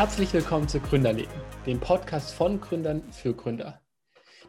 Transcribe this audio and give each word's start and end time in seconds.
Herzlich 0.00 0.32
willkommen 0.32 0.66
zu 0.66 0.80
Gründerleben, 0.80 1.34
dem 1.66 1.78
Podcast 1.78 2.32
von 2.32 2.58
Gründern 2.58 3.02
für 3.12 3.34
Gründer. 3.34 3.82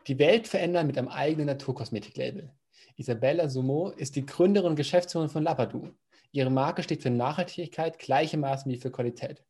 Die 0.08 0.18
Welt 0.18 0.48
verändern 0.48 0.88
mit 0.88 0.98
einem 0.98 1.10
eigenen 1.10 1.48
Naturkosmetiklabel. 1.48 2.54
Isabella 2.96 3.50
Sumo 3.50 3.90
ist 3.90 4.16
die 4.16 4.26
Gründerin 4.26 4.70
und 4.70 4.76
Geschäftsführerin 4.78 5.30
von 5.30 5.44
Labadou. 5.44 5.90
Ihre 6.32 6.50
Marke 6.50 6.84
steht 6.84 7.04
für 7.04 7.10
Nachhaltigkeit 7.10 8.00
gleichermaßen 8.00 8.72
wie 8.72 8.78
für 8.78 8.92
Qualität. 8.92 9.44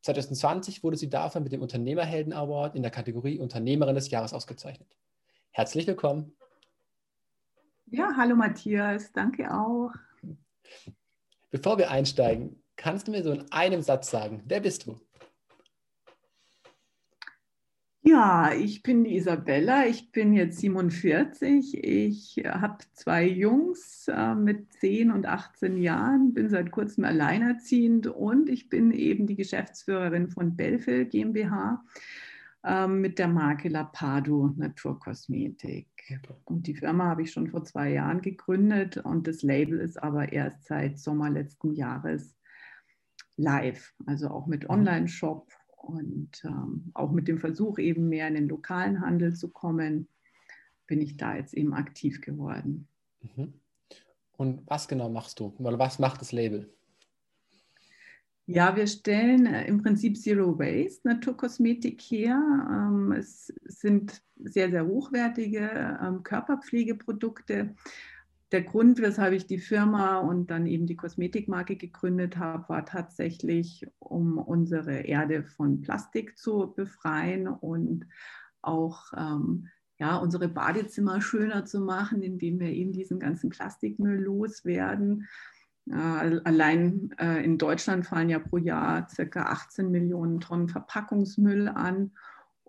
2020 0.00 0.82
wurde 0.82 0.96
sie 0.96 1.10
dafür 1.10 1.42
mit 1.42 1.52
dem 1.52 1.60
Unternehmerhelden 1.60 2.32
Award 2.32 2.74
in 2.74 2.80
der 2.80 2.90
Kategorie 2.90 3.38
Unternehmerin 3.38 3.94
des 3.94 4.08
Jahres 4.08 4.32
ausgezeichnet. 4.32 4.96
Herzlich 5.50 5.86
willkommen. 5.86 6.34
Ja, 7.88 8.08
hallo 8.16 8.36
Matthias, 8.36 9.12
danke 9.12 9.52
auch. 9.52 9.90
Bevor 11.50 11.76
wir 11.76 11.90
einsteigen, 11.90 12.62
kannst 12.76 13.06
du 13.06 13.10
mir 13.10 13.22
so 13.22 13.32
in 13.32 13.52
einem 13.52 13.82
Satz 13.82 14.10
sagen, 14.10 14.42
wer 14.46 14.60
bist 14.60 14.86
du? 14.86 14.98
Ja, 18.04 18.52
ich 18.52 18.82
bin 18.82 19.04
die 19.04 19.14
Isabella, 19.14 19.86
ich 19.86 20.10
bin 20.10 20.32
jetzt 20.32 20.58
47, 20.58 21.84
ich 21.84 22.42
habe 22.44 22.78
zwei 22.94 23.24
Jungs 23.24 24.08
äh, 24.08 24.34
mit 24.34 24.72
10 24.72 25.12
und 25.12 25.24
18 25.24 25.76
Jahren, 25.76 26.34
bin 26.34 26.48
seit 26.48 26.72
kurzem 26.72 27.04
alleinerziehend 27.04 28.08
und 28.08 28.48
ich 28.48 28.68
bin 28.68 28.90
eben 28.90 29.28
die 29.28 29.36
Geschäftsführerin 29.36 30.30
von 30.30 30.56
Belfil 30.56 31.04
GmbH 31.04 31.84
äh, 32.64 32.88
mit 32.88 33.20
der 33.20 33.28
Marke 33.28 33.68
Lapado 33.68 34.52
Naturkosmetik. 34.56 35.86
Und 36.44 36.66
die 36.66 36.74
Firma 36.74 37.04
habe 37.04 37.22
ich 37.22 37.30
schon 37.30 37.46
vor 37.46 37.62
zwei 37.62 37.92
Jahren 37.92 38.20
gegründet 38.20 38.96
und 38.96 39.28
das 39.28 39.42
Label 39.42 39.78
ist 39.78 40.02
aber 40.02 40.32
erst 40.32 40.64
seit 40.64 40.98
Sommer 40.98 41.30
letzten 41.30 41.72
Jahres 41.72 42.34
live, 43.36 43.94
also 44.06 44.28
auch 44.28 44.48
mit 44.48 44.64
mhm. 44.64 44.70
Online-Shop 44.70 45.52
und 45.82 46.42
ähm, 46.44 46.90
auch 46.94 47.10
mit 47.10 47.28
dem 47.28 47.38
Versuch, 47.38 47.78
eben 47.78 48.08
mehr 48.08 48.28
in 48.28 48.34
den 48.34 48.48
lokalen 48.48 49.00
Handel 49.00 49.34
zu 49.34 49.48
kommen, 49.48 50.08
bin 50.86 51.00
ich 51.00 51.16
da 51.16 51.36
jetzt 51.36 51.54
eben 51.54 51.74
aktiv 51.74 52.20
geworden. 52.20 52.86
Mhm. 53.20 53.54
Und 54.36 54.62
was 54.66 54.88
genau 54.88 55.08
machst 55.08 55.40
du? 55.40 55.54
Oder 55.58 55.78
was 55.78 55.98
macht 55.98 56.20
das 56.20 56.32
Label? 56.32 56.72
Ja, 58.46 58.74
wir 58.74 58.86
stellen 58.86 59.46
äh, 59.46 59.66
im 59.66 59.82
Prinzip 59.82 60.16
Zero 60.16 60.58
Waste 60.58 61.06
Naturkosmetik 61.08 62.00
her. 62.00 62.40
Ähm, 62.70 63.12
es 63.12 63.52
sind 63.64 64.20
sehr, 64.36 64.70
sehr 64.70 64.86
hochwertige 64.86 65.98
ähm, 66.02 66.22
Körperpflegeprodukte 66.22 67.74
der 68.52 68.62
Grund, 68.62 69.00
weshalb 69.00 69.32
ich 69.32 69.46
die 69.46 69.58
Firma 69.58 70.18
und 70.18 70.50
dann 70.50 70.66
eben 70.66 70.86
die 70.86 70.96
Kosmetikmarke 70.96 71.76
gegründet 71.76 72.36
habe, 72.36 72.68
war 72.68 72.84
tatsächlich, 72.84 73.86
um 73.98 74.38
unsere 74.38 75.00
Erde 75.00 75.42
von 75.42 75.80
Plastik 75.80 76.38
zu 76.38 76.72
befreien 76.76 77.48
und 77.48 78.06
auch 78.60 79.12
ähm, 79.16 79.68
ja, 79.98 80.16
unsere 80.16 80.48
Badezimmer 80.48 81.20
schöner 81.20 81.64
zu 81.64 81.80
machen, 81.80 82.22
indem 82.22 82.60
wir 82.60 82.70
eben 82.70 82.92
diesen 82.92 83.18
ganzen 83.18 83.50
Plastikmüll 83.50 84.20
loswerden. 84.20 85.28
Äh, 85.90 86.40
allein 86.44 87.10
äh, 87.18 87.44
in 87.44 87.58
Deutschland 87.58 88.06
fallen 88.06 88.28
ja 88.28 88.38
pro 88.38 88.58
Jahr 88.58 89.08
circa 89.08 89.44
18 89.44 89.90
Millionen 89.90 90.40
Tonnen 90.40 90.68
Verpackungsmüll 90.68 91.68
an. 91.68 92.12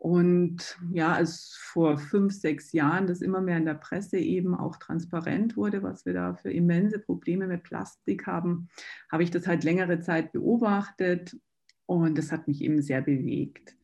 Und 0.03 0.77
ja, 0.91 1.13
als 1.13 1.55
vor 1.57 1.97
fünf, 1.97 2.33
sechs 2.33 2.73
Jahren 2.73 3.07
das 3.07 3.21
immer 3.21 3.39
mehr 3.39 3.55
in 3.55 3.63
der 3.63 3.75
Presse 3.75 4.17
eben 4.17 4.53
auch 4.53 4.75
transparent 4.75 5.55
wurde, 5.55 5.81
was 5.81 6.05
wir 6.05 6.13
da 6.13 6.33
für 6.33 6.51
immense 6.51 6.99
Probleme 6.99 7.47
mit 7.47 7.63
Plastik 7.63 8.27
haben, 8.27 8.67
habe 9.09 9.23
ich 9.23 9.31
das 9.31 9.47
halt 9.47 9.63
längere 9.63 10.01
Zeit 10.01 10.33
beobachtet 10.33 11.39
und 11.85 12.17
das 12.17 12.33
hat 12.33 12.49
mich 12.49 12.61
eben 12.61 12.81
sehr 12.81 13.01
bewegt. 13.01 13.77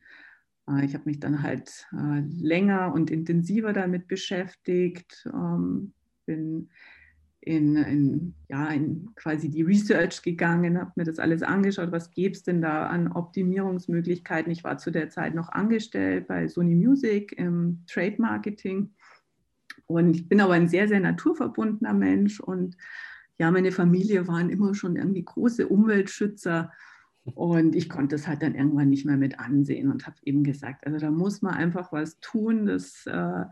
Äh, 0.68 0.84
ich 0.84 0.92
habe 0.92 1.04
mich 1.06 1.20
dann 1.20 1.42
halt 1.42 1.88
äh, 1.92 2.20
länger 2.20 2.92
und 2.92 3.10
intensiver 3.10 3.72
damit 3.72 4.06
beschäftigt, 4.06 5.26
ähm, 5.32 5.94
bin 6.26 6.68
in, 7.42 7.76
in, 7.76 8.34
ja, 8.48 8.68
in 8.68 9.08
quasi 9.14 9.48
die 9.48 9.62
Research 9.62 10.22
gegangen, 10.22 10.78
habe 10.78 10.92
mir 10.96 11.04
das 11.04 11.18
alles 11.18 11.42
angeschaut, 11.42 11.90
was 11.90 12.10
gäbe 12.10 12.34
es 12.34 12.42
denn 12.42 12.60
da 12.60 12.86
an 12.86 13.12
Optimierungsmöglichkeiten. 13.12 14.52
Ich 14.52 14.62
war 14.62 14.76
zu 14.76 14.90
der 14.90 15.08
Zeit 15.08 15.34
noch 15.34 15.48
angestellt 15.48 16.26
bei 16.28 16.48
Sony 16.48 16.74
Music 16.74 17.32
im 17.38 17.82
Trade 17.86 18.16
Marketing 18.18 18.90
und 19.86 20.14
ich 20.14 20.28
bin 20.28 20.40
aber 20.40 20.52
ein 20.54 20.68
sehr, 20.68 20.86
sehr 20.86 21.00
naturverbundener 21.00 21.94
Mensch 21.94 22.40
und 22.40 22.76
ja, 23.38 23.50
meine 23.50 23.72
Familie 23.72 24.28
waren 24.28 24.50
immer 24.50 24.74
schon 24.74 24.96
irgendwie 24.96 25.24
große 25.24 25.66
Umweltschützer 25.66 26.70
und 27.24 27.74
ich 27.74 27.88
konnte 27.88 28.16
es 28.16 28.28
halt 28.28 28.42
dann 28.42 28.54
irgendwann 28.54 28.90
nicht 28.90 29.06
mehr 29.06 29.16
mit 29.16 29.40
ansehen 29.40 29.90
und 29.90 30.06
habe 30.06 30.16
eben 30.24 30.44
gesagt, 30.44 30.86
also 30.86 30.98
da 30.98 31.10
muss 31.10 31.42
man 31.42 31.54
einfach 31.54 31.90
was 31.90 32.20
tun, 32.20 32.66
das 32.66 33.06
äh, 33.06 33.44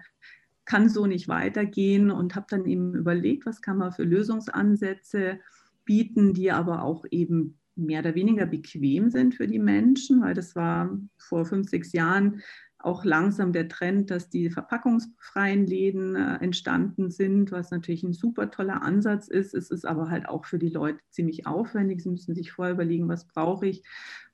kann 0.69 0.91
so 0.91 1.07
nicht 1.07 1.29
weitergehen 1.29 2.11
und 2.11 2.35
habe 2.35 2.45
dann 2.51 2.67
eben 2.67 2.95
überlegt, 2.95 3.47
was 3.47 3.63
kann 3.63 3.79
man 3.79 3.91
für 3.91 4.05
Lösungsansätze 4.05 5.41
bieten, 5.87 6.35
die 6.35 6.53
aber 6.53 6.83
auch 6.83 7.07
eben 7.11 7.59
mehr 7.75 8.01
oder 8.01 8.15
weniger 8.15 8.45
bequem 8.45 9.09
sind 9.09 9.35
für 9.35 9.47
die 9.47 9.59
Menschen, 9.59 10.21
weil 10.21 10.35
das 10.35 10.55
war 10.55 10.99
vor 11.17 11.47
fünf, 11.47 11.71
sechs 11.71 11.93
Jahren 11.93 12.43
auch 12.81 13.05
langsam 13.05 13.53
der 13.53 13.69
Trend, 13.69 14.11
dass 14.11 14.31
die 14.31 14.51
verpackungsfreien 14.51 15.67
Läden 15.67 16.15
äh, 16.15 16.37
entstanden 16.37 17.11
sind, 17.11 17.51
was 17.51 17.73
natürlich 17.73 18.05
ein 18.05 18.13
super 18.13 18.53
toller 18.53 18.83
Ansatz 18.83 19.27
ist. 19.27 19.53
Es 19.53 19.71
ist 19.71 19.85
aber 19.85 20.11
halt 20.11 20.29
auch 20.29 20.45
für 20.45 20.61
die 20.61 20.69
Leute 20.69 21.01
ziemlich 21.11 21.47
aufwendig. 21.47 22.03
Sie 22.03 22.11
müssen 22.11 22.37
sich 22.37 22.53
vorher 22.53 22.75
überlegen, 22.75 23.09
was 23.09 23.27
brauche 23.27 23.67
ich, 23.67 23.83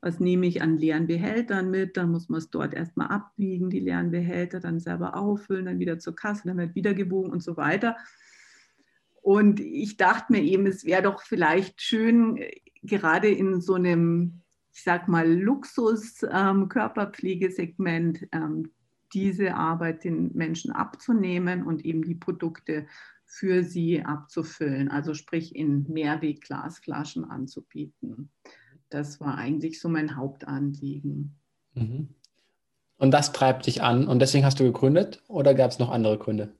was 0.02 0.20
nehme 0.20 0.46
ich 0.46 0.60
an 0.60 0.76
leeren 0.76 1.06
Behältern 1.06 1.70
mit. 1.70 1.96
Dann 1.96 2.10
muss 2.10 2.28
man 2.28 2.38
es 2.38 2.50
dort 2.50 2.74
erstmal 2.74 3.08
abwiegen, 3.08 3.70
die 3.70 3.80
leeren 3.80 4.10
Behälter 4.10 4.60
dann 4.60 4.78
selber 4.78 5.16
auffüllen, 5.16 5.64
dann 5.64 5.78
wieder 5.78 5.98
zur 5.98 6.14
Kasse, 6.14 6.42
dann 6.46 6.58
wird 6.58 6.74
wieder 6.74 6.92
gewogen 6.92 7.30
und 7.30 7.42
so 7.42 7.56
weiter. 7.56 7.96
Und 9.22 9.58
ich 9.58 9.96
dachte 9.96 10.32
mir 10.34 10.42
eben, 10.42 10.66
es 10.66 10.84
wäre 10.84 11.00
doch 11.00 11.22
vielleicht 11.22 11.80
schön, 11.80 12.36
äh, 12.36 12.60
gerade 12.82 13.28
in 13.28 13.62
so 13.62 13.72
einem 13.72 14.43
ich 14.74 14.82
sag 14.82 15.08
mal, 15.08 15.32
Luxus-Körperpflegesegment 15.32 18.26
ähm, 18.32 18.72
diese 19.12 19.54
Arbeit 19.54 20.02
den 20.02 20.32
Menschen 20.34 20.72
abzunehmen 20.72 21.64
und 21.64 21.84
eben 21.84 22.02
die 22.02 22.16
Produkte 22.16 22.88
für 23.24 23.62
sie 23.62 24.04
abzufüllen, 24.04 24.90
also 24.90 25.14
sprich 25.14 25.54
in 25.54 25.86
Mehrwegglasflaschen 25.88 27.24
anzubieten. 27.24 28.32
Das 28.90 29.20
war 29.20 29.38
eigentlich 29.38 29.80
so 29.80 29.88
mein 29.88 30.16
Hauptanliegen. 30.16 31.36
Mhm. 31.74 32.08
Und 32.98 33.12
das 33.12 33.30
treibt 33.32 33.66
dich 33.66 33.82
an 33.82 34.08
und 34.08 34.20
deswegen 34.20 34.44
hast 34.44 34.58
du 34.58 34.64
gegründet 34.64 35.22
oder 35.28 35.54
gab 35.54 35.70
es 35.70 35.78
noch 35.78 35.90
andere 35.90 36.18
Gründe? 36.18 36.52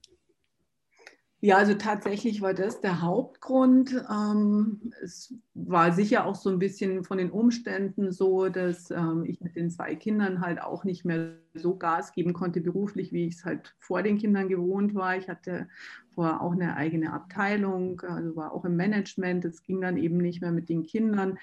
Ja, 1.45 1.59
also 1.59 1.75
tatsächlich 1.75 2.41
war 2.41 2.55
das 2.55 2.81
der 2.81 3.03
Hauptgrund. 3.03 4.03
Ähm, 4.11 4.81
es 5.03 5.35
war 5.53 5.93
sicher 5.93 6.25
auch 6.25 6.37
so 6.37 6.49
ein 6.49 6.59
bisschen 6.59 7.05
von 7.05 7.19
den 7.19 7.31
Umständen 7.31 8.13
so, 8.13 8.49
dass 8.49 8.91
ähm, 8.91 9.27
ich 9.27 9.43
mit 9.43 9.55
den 9.55 9.69
zwei 9.69 9.95
Kindern 9.95 10.41
halt 10.41 10.63
auch 10.63 10.85
nicht 10.85 11.05
mehr 11.05 11.35
so 11.53 11.77
Gas 11.77 12.13
geben 12.13 12.33
konnte 12.33 12.63
beruflich, 12.63 13.13
wie 13.13 13.27
ich 13.27 13.35
es 13.35 13.45
halt 13.45 13.75
vor 13.79 14.03
den 14.03 14.17
Kindern 14.17 14.49
gewohnt 14.49 14.95
war. 14.95 15.19
Ich 15.19 15.29
hatte 15.29 15.69
vorher 16.15 16.41
auch 16.41 16.53
eine 16.53 16.77
eigene 16.77 17.13
Abteilung, 17.13 18.01
also 18.01 18.35
war 18.37 18.53
auch 18.53 18.65
im 18.65 18.77
Management. 18.77 19.45
Es 19.45 19.63
ging 19.63 19.83
dann 19.83 19.99
eben 19.99 20.17
nicht 20.17 20.41
mehr 20.41 20.53
mit 20.53 20.71
den 20.71 20.85
Kindern. 20.85 21.39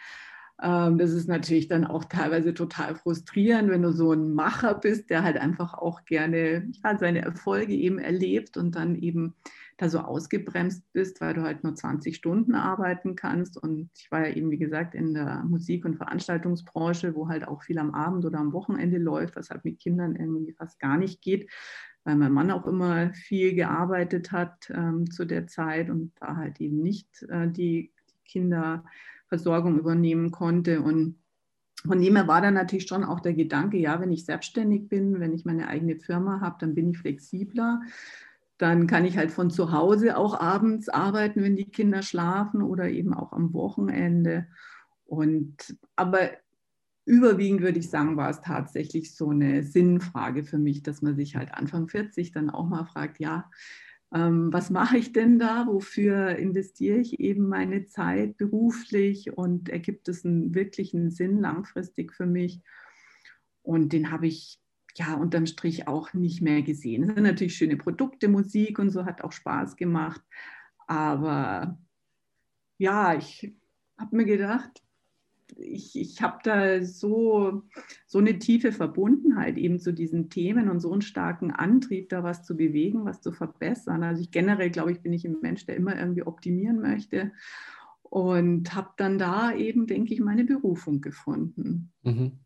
Ähm, 0.64 0.98
das 0.98 1.12
ist 1.12 1.28
natürlich 1.28 1.68
dann 1.68 1.86
auch 1.86 2.06
teilweise 2.06 2.56
total 2.56 2.96
frustrierend, 2.96 3.70
wenn 3.70 3.84
du 3.84 3.92
so 3.92 4.14
ein 4.14 4.34
Macher 4.34 4.74
bist, 4.74 5.12
der 5.12 5.22
halt 5.22 5.38
einfach 5.38 5.76
auch 5.76 6.06
gerne 6.06 6.68
ja, 6.84 6.98
seine 6.98 7.22
Erfolge 7.22 7.74
eben 7.74 8.00
erlebt 8.00 8.58
und 8.58 8.76
dann 8.76 8.96
eben 8.96 9.36
da 9.82 9.90
so 9.90 10.00
ausgebremst 10.00 10.84
bist, 10.94 11.22
weil 11.22 11.34
du 11.34 11.42
halt 11.42 11.64
nur 11.64 11.74
20 11.74 12.16
Stunden 12.16 12.54
arbeiten 12.54 13.16
kannst. 13.16 13.58
Und 13.58 13.90
ich 13.98 14.12
war 14.12 14.28
ja 14.28 14.36
eben, 14.36 14.52
wie 14.52 14.60
gesagt, 14.60 14.94
in 14.94 15.16
der 15.16 15.44
Musik- 15.44 15.86
und 15.86 15.96
Veranstaltungsbranche, 15.96 17.16
wo 17.16 17.28
halt 17.28 17.48
auch 17.48 17.64
viel 17.64 17.80
am 17.80 17.96
Abend 17.96 18.24
oder 18.24 18.38
am 18.38 18.54
Wochenende 18.54 19.00
läuft, 19.00 19.36
was 19.36 19.50
halt 19.50 19.66
mit 19.66 19.80
Kindern 19.80 20.16
irgendwie 20.16 20.54
fast 20.54 20.80
gar 20.80 20.98
nicht 20.98 21.24
geht, 21.24 21.50
weil 22.04 22.16
mein 22.16 22.32
Mann 22.32 22.52
auch 22.52 22.68
immer 22.68 23.12
viel 23.14 23.56
gearbeitet 23.56 24.32
hat 24.32 24.72
ähm, 24.72 25.10
zu 25.10 25.26
der 25.26 25.48
Zeit 25.48 25.90
und 25.90 26.12
da 26.20 26.36
halt 26.36 26.62
eben 26.62 26.80
nicht 26.84 27.24
äh, 27.30 27.50
die 27.50 27.92
Kinderversorgung 28.26 29.80
übernehmen 29.80 30.30
konnte. 30.30 30.82
Und 30.82 31.18
von 31.84 32.00
dem 32.00 32.16
her 32.16 32.28
war 32.28 32.42
dann 32.42 32.54
natürlich 32.54 32.86
schon 32.86 33.04
auch 33.04 33.20
der 33.20 33.34
Gedanke, 33.34 33.78
ja, 33.78 34.00
wenn 34.00 34.12
ich 34.12 34.26
selbstständig 34.26 34.90
bin, 34.90 35.20
wenn 35.20 35.34
ich 35.34 35.44
meine 35.44 35.70
eigene 35.70 35.96
Firma 35.96 36.40
habe, 36.40 36.58
dann 36.60 36.76
bin 36.76 36.92
ich 36.92 37.00
flexibler. 37.00 37.82
Dann 38.62 38.86
kann 38.86 39.06
ich 39.06 39.18
halt 39.18 39.32
von 39.32 39.50
zu 39.50 39.72
Hause 39.72 40.16
auch 40.18 40.40
abends 40.40 40.88
arbeiten, 40.88 41.42
wenn 41.42 41.56
die 41.56 41.72
Kinder 41.72 42.04
schlafen 42.04 42.62
oder 42.62 42.88
eben 42.90 43.12
auch 43.12 43.32
am 43.32 43.56
Wochenende. 43.56 44.46
Und 45.04 45.76
aber 45.96 46.30
überwiegend 47.06 47.62
würde 47.62 47.80
ich 47.80 47.90
sagen, 47.90 48.18
war 48.18 48.30
es 48.30 48.42
tatsächlich 48.42 49.16
so 49.16 49.32
eine 49.32 49.64
Sinnfrage 49.64 50.44
für 50.44 50.60
mich, 50.60 50.84
dass 50.84 51.02
man 51.02 51.16
sich 51.16 51.36
halt 51.36 51.56
Anfang 51.56 51.88
40 51.88 52.34
dann 52.34 52.52
auch 52.52 52.68
mal 52.68 52.86
fragt, 52.86 53.20
ja, 53.20 53.50
ähm, 54.14 54.54
was 54.54 54.70
mache 54.70 55.00
ich 55.00 55.12
denn 55.12 55.40
da? 55.40 55.66
Wofür 55.66 56.36
investiere 56.36 57.00
ich 57.00 57.20
eben 57.20 57.50
meine 57.50 57.88
Zeit 57.88 58.38
beruflich 58.38 59.36
und 59.36 59.70
ergibt 59.70 60.08
es 60.08 60.24
einen 60.24 60.54
wirklichen 60.54 61.10
Sinn 61.10 61.40
langfristig 61.40 62.14
für 62.14 62.28
mich? 62.28 62.62
Und 63.64 63.92
den 63.92 64.12
habe 64.12 64.28
ich 64.28 64.60
ja 64.96 65.16
unterm 65.16 65.46
Strich 65.46 65.88
auch 65.88 66.14
nicht 66.14 66.42
mehr 66.42 66.62
gesehen. 66.62 67.04
Es 67.04 67.16
sind 67.16 67.24
natürlich 67.24 67.56
schöne 67.56 67.78
Produkte, 67.78 68.28
Musik 68.28 68.80
und 68.80 68.90
so 68.90 69.06
hat 69.06 69.24
auch 69.24 69.32
Spaß 69.32 69.76
gemacht. 69.76 70.22
Aber 70.88 71.78
ja, 72.78 73.16
ich 73.16 73.54
habe 73.98 74.16
mir 74.16 74.26
gedacht, 74.26 74.82
ich, 75.58 75.96
ich 75.96 76.22
habe 76.22 76.40
da 76.44 76.84
so, 76.84 77.64
so 78.08 78.20
eine 78.20 78.40
tiefe 78.40 78.72
Verbundenheit 78.72 79.58
eben 79.58 79.80
zu 79.80 79.94
diesen 79.94 80.30
Themen 80.30 80.70
und 80.70 80.80
so 80.80 80.92
einen 80.92 81.02
starken 81.02 81.52
Antrieb, 81.52 82.10
da 82.10 82.24
was 82.24 82.44
zu 82.44 82.56
bewegen, 82.56 83.06
was 83.06 83.22
zu 83.22 83.32
verbessern. 83.32 84.04
Also 84.04 84.22
ich 84.22 84.32
generell 84.32 84.70
glaube 84.70 84.92
ich, 84.92 85.02
bin 85.02 85.14
ich 85.14 85.26
ein 85.26 85.38
Mensch, 85.42 85.66
der 85.66 85.76
immer 85.76 85.98
irgendwie 85.98 86.24
optimieren 86.24 86.82
möchte 86.82 87.32
und 88.04 88.74
habe 88.76 88.90
dann 88.98 89.18
da 89.18 89.54
eben, 89.54 89.88
denke 89.88 90.14
ich, 90.14 90.20
meine 90.20 90.44
Berufung 90.44 91.02
gefunden. 91.02 91.92
Mhm. 92.04 92.40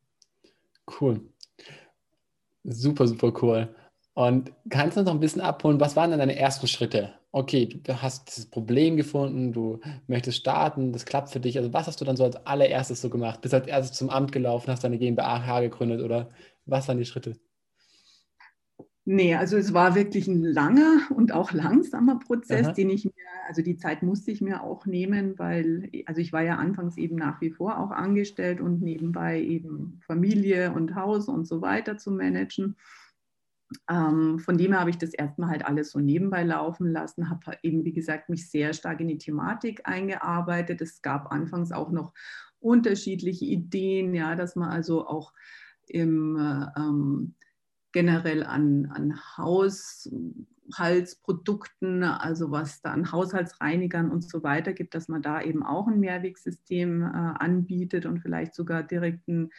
Cool. 0.99 1.21
Super, 2.67 3.07
super 3.07 3.31
cool. 3.41 3.73
Und 4.13 4.51
kannst 4.69 4.95
du 4.95 5.01
uns 5.01 5.07
noch 5.07 5.13
ein 5.13 5.19
bisschen 5.19 5.41
abholen, 5.41 5.79
was 5.79 5.95
waren 5.95 6.09
denn 6.09 6.19
deine 6.19 6.35
ersten 6.37 6.67
Schritte? 6.67 7.13
Okay, 7.31 7.65
du 7.67 8.01
hast 8.01 8.37
das 8.37 8.45
Problem 8.45 8.95
gefunden, 8.95 9.51
du 9.51 9.79
möchtest 10.07 10.37
starten, 10.37 10.93
das 10.93 11.05
klappt 11.05 11.29
für 11.29 11.41
dich. 11.41 11.57
Also 11.57 11.73
was 11.73 11.87
hast 11.87 11.99
du 11.99 12.05
dann 12.05 12.15
so 12.15 12.23
als 12.23 12.37
allererstes 12.45 13.01
so 13.01 13.09
gemacht? 13.09 13.41
Bist 13.41 13.53
als 13.53 13.67
erstes 13.67 13.97
zum 13.97 14.09
Amt 14.09 14.31
gelaufen, 14.31 14.71
hast 14.71 14.83
deine 14.85 14.97
GmbH 14.97 15.59
gegründet 15.61 16.01
oder 16.01 16.29
was 16.65 16.87
waren 16.87 16.97
die 16.97 17.05
Schritte? 17.05 17.37
Nee, 19.07 19.35
also 19.35 19.55
es 19.55 19.71
war 19.71 19.93
wirklich 19.93 20.27
ein 20.27 20.43
langer 20.43 21.01
und 21.11 21.31
auch 21.31 21.51
langsamer 21.51 22.17
Prozess, 22.17 22.65
Aha. 22.65 22.73
den 22.73 22.89
ich 22.89 23.05
mir, 23.05 23.13
also 23.47 23.61
die 23.61 23.77
Zeit 23.77 24.01
musste 24.01 24.31
ich 24.31 24.41
mir 24.41 24.63
auch 24.63 24.87
nehmen, 24.87 25.37
weil, 25.37 25.91
also 26.07 26.21
ich 26.21 26.33
war 26.33 26.41
ja 26.41 26.55
anfangs 26.55 26.97
eben 26.97 27.15
nach 27.15 27.39
wie 27.39 27.51
vor 27.51 27.77
auch 27.77 27.91
angestellt 27.91 28.59
und 28.61 28.81
nebenbei 28.81 29.39
eben 29.39 29.99
Familie 30.07 30.73
und 30.73 30.95
Haus 30.95 31.27
und 31.27 31.45
so 31.47 31.61
weiter 31.61 31.97
zu 31.97 32.09
managen. 32.09 32.77
Ähm, 33.87 34.39
von 34.39 34.57
dem 34.57 34.71
her 34.71 34.79
habe 34.79 34.89
ich 34.89 34.97
das 34.97 35.13
erstmal 35.13 35.49
halt 35.49 35.65
alles 35.65 35.91
so 35.91 35.99
nebenbei 35.99 36.43
laufen 36.43 36.87
lassen, 36.87 37.29
habe 37.29 37.45
halt 37.45 37.59
eben, 37.61 37.85
wie 37.85 37.93
gesagt, 37.93 38.29
mich 38.29 38.49
sehr 38.49 38.73
stark 38.73 39.01
in 39.01 39.07
die 39.07 39.19
Thematik 39.19 39.81
eingearbeitet. 39.83 40.81
Es 40.81 41.03
gab 41.03 41.31
anfangs 41.31 41.71
auch 41.71 41.91
noch 41.91 42.11
unterschiedliche 42.59 43.45
Ideen, 43.45 44.15
ja, 44.15 44.35
dass 44.35 44.55
man 44.55 44.69
also 44.69 45.05
auch 45.05 45.31
im, 45.87 46.37
ähm, 46.75 47.35
generell 47.95 48.43
an, 48.43 48.91
an 48.93 49.19
Haushaltsprodukten, 49.37 52.03
also 52.03 52.51
was 52.51 52.81
da 52.81 52.91
an 52.91 53.09
Haushaltsreinigern 53.09 54.11
und 54.11 54.29
so 54.29 54.43
weiter 54.43 54.73
gibt, 54.73 54.95
dass 54.95 55.07
man 55.07 55.21
da 55.21 55.41
eben 55.41 55.63
auch 55.63 55.87
ein 55.87 56.01
Mehrwegsystem 56.01 57.03
äh, 57.03 57.05
anbietet 57.05 58.05
und 58.05 58.19
vielleicht 58.19 58.53
sogar 58.53 58.83
direkt 58.83 59.25
ein 59.29 59.49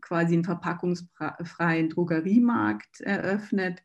quasi 0.00 0.32
einen 0.32 0.44
verpackungsfreien 0.44 1.90
Drogeriemarkt 1.90 3.02
eröffnet. 3.02 3.82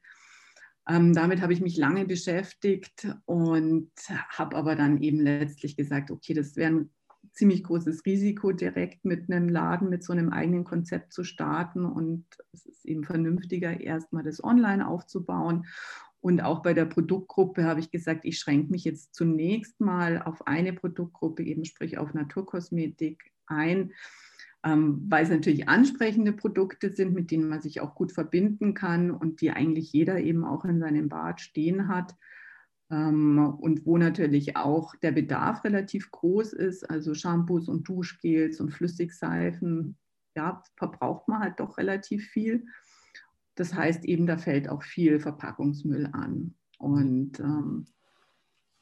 Ähm, 0.88 1.12
damit 1.12 1.42
habe 1.42 1.52
ich 1.52 1.60
mich 1.60 1.76
lange 1.76 2.06
beschäftigt 2.06 3.06
und 3.26 3.92
habe 4.30 4.56
aber 4.56 4.78
dann 4.78 5.02
eben 5.02 5.20
letztlich 5.20 5.76
gesagt, 5.76 6.10
okay, 6.10 6.34
das 6.34 6.56
wäre 6.56 6.72
ein 6.72 6.90
ziemlich 7.38 7.64
großes 7.64 8.06
Risiko, 8.06 8.52
direkt 8.52 9.06
mit 9.06 9.32
einem 9.32 9.50
Laden, 9.50 9.90
mit 9.90 10.04
so 10.04 10.14
einem 10.14 10.30
eigenen 10.30 10.64
Konzept 10.64 11.14
zu 11.14 11.24
starten. 11.24 11.86
Und 11.86 12.26
es 12.52 12.66
ist 12.66 12.86
eben 12.86 13.04
vernünftiger, 13.04 13.80
erstmal 13.80 14.24
das 14.24 14.44
online 14.44 14.88
aufzubauen. 14.88 15.66
Und 16.20 16.42
auch 16.42 16.64
bei 16.64 16.74
der 16.74 16.86
Produktgruppe 16.86 17.64
habe 17.64 17.80
ich 17.80 17.92
gesagt, 17.92 18.26
ich 18.26 18.40
schränke 18.40 18.72
mich 18.72 18.84
jetzt 18.84 19.14
zunächst 19.14 19.80
mal 19.80 20.22
auf 20.22 20.48
eine 20.48 20.74
Produktgruppe, 20.74 21.44
eben 21.44 21.64
sprich 21.64 21.98
auf 21.98 22.14
Naturkosmetik 22.14 23.32
ein 23.46 23.94
ähm, 24.68 25.06
weil 25.08 25.24
es 25.24 25.30
natürlich 25.30 25.70
ansprechende 25.70 26.34
Produkte 26.34 26.94
sind, 26.94 27.14
mit 27.14 27.32
denen 27.32 27.48
man 27.48 27.62
sich 27.62 27.80
auch 27.80 27.96
gut 27.96 28.12
verbinden 28.12 28.74
kann 28.74 29.12
und 29.12 29.42
die 29.42 29.52
eigentlich 29.52 29.94
jeder 29.94 30.20
eben 30.20 30.44
auch 30.44 30.66
in 30.66 30.80
seinem 30.80 31.10
Bad 31.10 31.42
stehen 31.42 31.88
hat. 31.88 32.16
Ähm, 32.90 33.56
und 33.60 33.86
wo 33.86 33.98
natürlich 33.98 34.56
auch 34.56 34.96
der 34.96 35.12
Bedarf 35.12 35.64
relativ 35.64 36.12
groß 36.12 36.54
ist, 36.54 36.90
also 36.90 37.14
Shampoos 37.14 37.68
und 37.68 37.88
Duschgels 37.88 38.62
und 38.62 38.72
Flüssigseifen, 38.72 39.98
ja, 40.36 40.64
verbraucht 40.76 41.28
man 41.28 41.40
halt 41.42 41.60
doch 41.60 41.78
relativ 41.78 42.28
viel. 42.28 42.66
Das 43.56 43.74
heißt 43.74 44.06
eben, 44.06 44.28
da 44.28 44.38
fällt 44.38 44.70
auch 44.70 44.84
viel 44.84 45.20
Verpackungsmüll 45.20 46.10
an. 46.14 46.54
Und 46.78 47.40
ähm, 47.40 47.88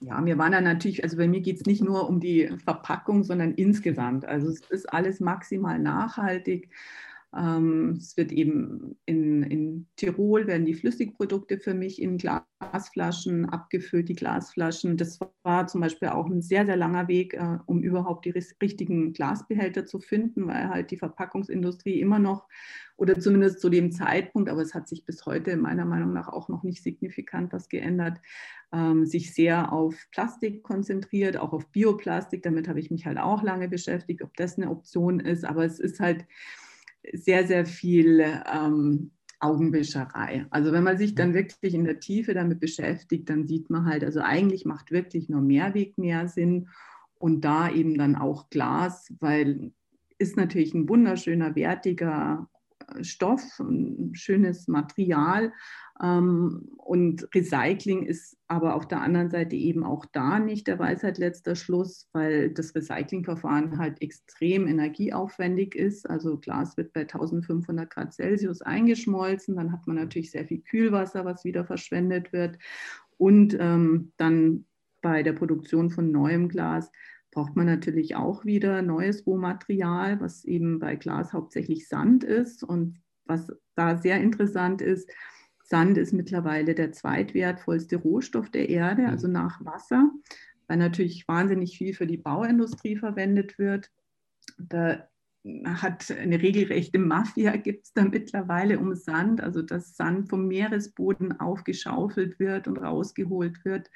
ja, 0.02 0.20
mir 0.22 0.38
war 0.38 0.50
dann 0.50 0.66
natürlich, 0.66 1.04
also 1.04 1.18
bei 1.18 1.28
mir 1.28 1.42
geht 1.42 1.58
es 1.58 1.66
nicht 1.66 1.82
nur 1.82 2.10
um 2.10 2.20
die 2.20 2.50
Verpackung, 2.64 3.24
sondern 3.24 3.54
insgesamt. 3.54 4.26
Also 4.26 4.50
es 4.50 4.60
ist 4.70 4.92
alles 4.92 5.20
maximal 5.22 5.80
nachhaltig. 5.80 6.70
Ähm, 7.38 7.96
es 7.98 8.16
wird 8.16 8.32
eben 8.32 8.96
in, 9.06 9.44
in 9.44 9.88
Tirol 9.98 10.48
werden 10.48 10.66
die 10.66 10.74
Flüssigprodukte 10.74 11.60
für 11.60 11.74
mich 11.74 12.02
in 12.02 12.18
Glasflaschen 12.18 13.46
abgefüllt, 13.46 14.08
die 14.08 14.16
Glasflaschen. 14.16 14.96
Das 14.96 15.20
war 15.44 15.68
zum 15.68 15.82
Beispiel 15.82 16.10
auch 16.10 16.28
ein 16.28 16.42
sehr, 16.42 16.66
sehr 16.66 16.78
langer 16.78 17.08
Weg, 17.08 17.34
äh, 17.34 17.58
um 17.66 17.82
überhaupt 17.82 18.26
die 18.26 18.32
richtigen 18.32 19.12
Glasbehälter 19.14 19.86
zu 19.86 20.00
finden, 20.00 20.48
weil 20.48 20.70
halt 20.70 20.92
die 20.92 20.98
Verpackungsindustrie 20.98 22.00
immer 22.00 22.20
noch 22.20 22.48
oder 22.98 23.20
zumindest 23.20 23.60
zu 23.60 23.70
dem 23.70 23.92
Zeitpunkt, 23.92 24.50
aber 24.50 24.62
es 24.62 24.74
hat 24.74 24.88
sich 24.88 25.06
bis 25.06 25.26
heute 25.26 25.58
meiner 25.58 25.84
Meinung 25.84 26.14
nach 26.14 26.30
auch 26.30 26.48
noch 26.48 26.64
nicht 26.64 26.82
signifikant 26.82 27.52
was 27.52 27.68
geändert, 27.68 28.22
ähm, 28.72 29.06
sich 29.06 29.34
sehr 29.34 29.74
auf 29.74 29.96
Plastik 30.12 30.64
konzentriert, 30.64 31.36
auch 31.36 31.52
auf 31.52 31.70
Bioplastik. 31.72 32.44
Damit 32.44 32.70
habe 32.70 32.80
ich 32.80 32.92
mich 32.92 33.06
halt 33.06 33.18
auch 33.18 33.44
lange 33.44 33.68
beschäftigt, 33.68 34.22
ob 34.22 34.36
das 34.38 34.58
eine 34.58 34.70
Option 34.70 35.20
ist. 35.20 35.44
Aber 35.44 35.66
es 35.66 35.80
ist 35.80 36.00
halt 36.00 36.26
sehr, 37.14 37.48
sehr 37.48 37.66
viel 37.66 38.24
ähm, 38.52 39.12
Augenwischerei. 39.40 40.46
Also 40.50 40.72
wenn 40.72 40.84
man 40.84 40.98
sich 40.98 41.16
dann 41.16 41.34
wirklich 41.34 41.74
in 41.74 41.86
der 41.86 42.00
Tiefe 42.00 42.34
damit 42.34 42.60
beschäftigt, 42.60 43.30
dann 43.30 43.48
sieht 43.48 43.70
man 43.70 43.86
halt, 43.86 44.04
also 44.04 44.22
eigentlich 44.22 44.66
macht 44.66 44.92
wirklich 44.92 45.30
nur 45.30 45.42
Mehrweg 45.42 45.98
mehr 45.98 46.28
Sinn 46.28 46.70
und 47.20 47.42
da 47.42 47.70
eben 47.70 47.98
dann 47.98 48.16
auch 48.16 48.50
Glas, 48.50 49.14
weil 49.20 49.72
ist 50.18 50.38
natürlich 50.38 50.74
ein 50.74 50.88
wunderschöner, 50.88 51.56
wertiger 51.56 52.50
Stoff, 53.02 53.44
ein 53.60 54.16
schönes 54.16 54.68
Material. 54.68 55.52
Ähm, 56.02 56.70
und 56.78 57.28
Recycling 57.34 58.04
ist 58.04 58.38
aber 58.48 58.76
auf 58.76 58.88
der 58.88 59.02
anderen 59.02 59.30
Seite 59.30 59.56
eben 59.56 59.84
auch 59.84 60.06
da 60.06 60.40
nicht 60.40 60.68
der 60.68 60.78
Weisheit 60.78 61.18
letzter 61.18 61.56
Schluss, 61.56 62.10
weil 62.12 62.52
das 62.52 62.76
Recyclingverfahren 62.76 63.78
halt 63.78 64.02
extrem 64.02 64.68
energieaufwendig 64.68 65.74
ist. 65.74 66.10
Also 66.10 66.38
Glas 66.38 66.78
wird 66.78 66.94
bei 66.94 67.02
1500 67.02 67.90
Grad 67.90 68.14
Celsius 68.14 68.62
eingeschmolzen, 68.62 69.56
dann 69.56 69.72
hat 69.72 69.88
man 69.88 69.96
natürlich 69.96 70.32
sehr 70.32 70.46
viel 70.46 70.62
Kühlwasser, 70.62 71.26
was 71.26 71.44
wieder 71.44 71.66
verschwendet 71.66 72.34
wird. 72.34 72.58
Und 73.18 73.58
ähm, 73.60 74.12
dann 74.18 74.66
bei 75.02 75.24
der 75.24 75.34
Produktion 75.34 75.90
von 75.90 76.12
neuem 76.12 76.50
Glas 76.50 76.92
braucht 77.32 77.56
man 77.56 77.66
natürlich 77.66 78.16
auch 78.16 78.46
wieder 78.46 78.82
neues 78.82 79.26
Rohmaterial, 79.26 80.20
was 80.20 80.46
eben 80.46 80.80
bei 80.80 80.96
Glas 80.96 81.34
hauptsächlich 81.34 81.88
Sand 81.88 82.24
ist. 82.24 82.64
Und 82.64 83.02
was 83.26 83.52
da 83.76 83.98
sehr 83.98 84.22
interessant 84.22 84.82
ist, 84.82 85.10
Sand 85.68 85.98
ist 85.98 86.14
mittlerweile 86.14 86.76
der 86.76 86.92
zweitwertvollste 86.92 87.96
Rohstoff 87.98 88.50
der 88.50 88.70
Erde, 88.70 89.04
mhm. 89.04 89.10
also 89.10 89.28
nach 89.28 89.64
Wasser, 89.66 90.12
weil 90.68 90.78
natürlich 90.78 91.28
wahnsinnig 91.28 91.78
viel 91.78 91.94
für 91.94 92.08
die 92.08 92.18
Bauindustrie 92.18 92.98
verwendet 92.98 93.58
wird. 93.58 93.90
Da 94.58 95.08
hat 95.66 96.12
eine 96.12 96.42
regelrechte 96.42 97.00
Mafia, 97.00 97.56
gibt 97.56 97.86
es 97.86 97.94
da 97.94 98.04
mittlerweile 98.06 98.80
um 98.80 98.96
Sand, 98.96 99.42
also 99.42 99.62
dass 99.62 99.96
Sand 99.96 100.30
vom 100.30 100.48
Meeresboden 100.48 101.40
aufgeschaufelt 101.40 102.40
wird 102.40 102.68
und 102.68 102.78
rausgeholt 102.78 103.66
wird. 103.66 103.90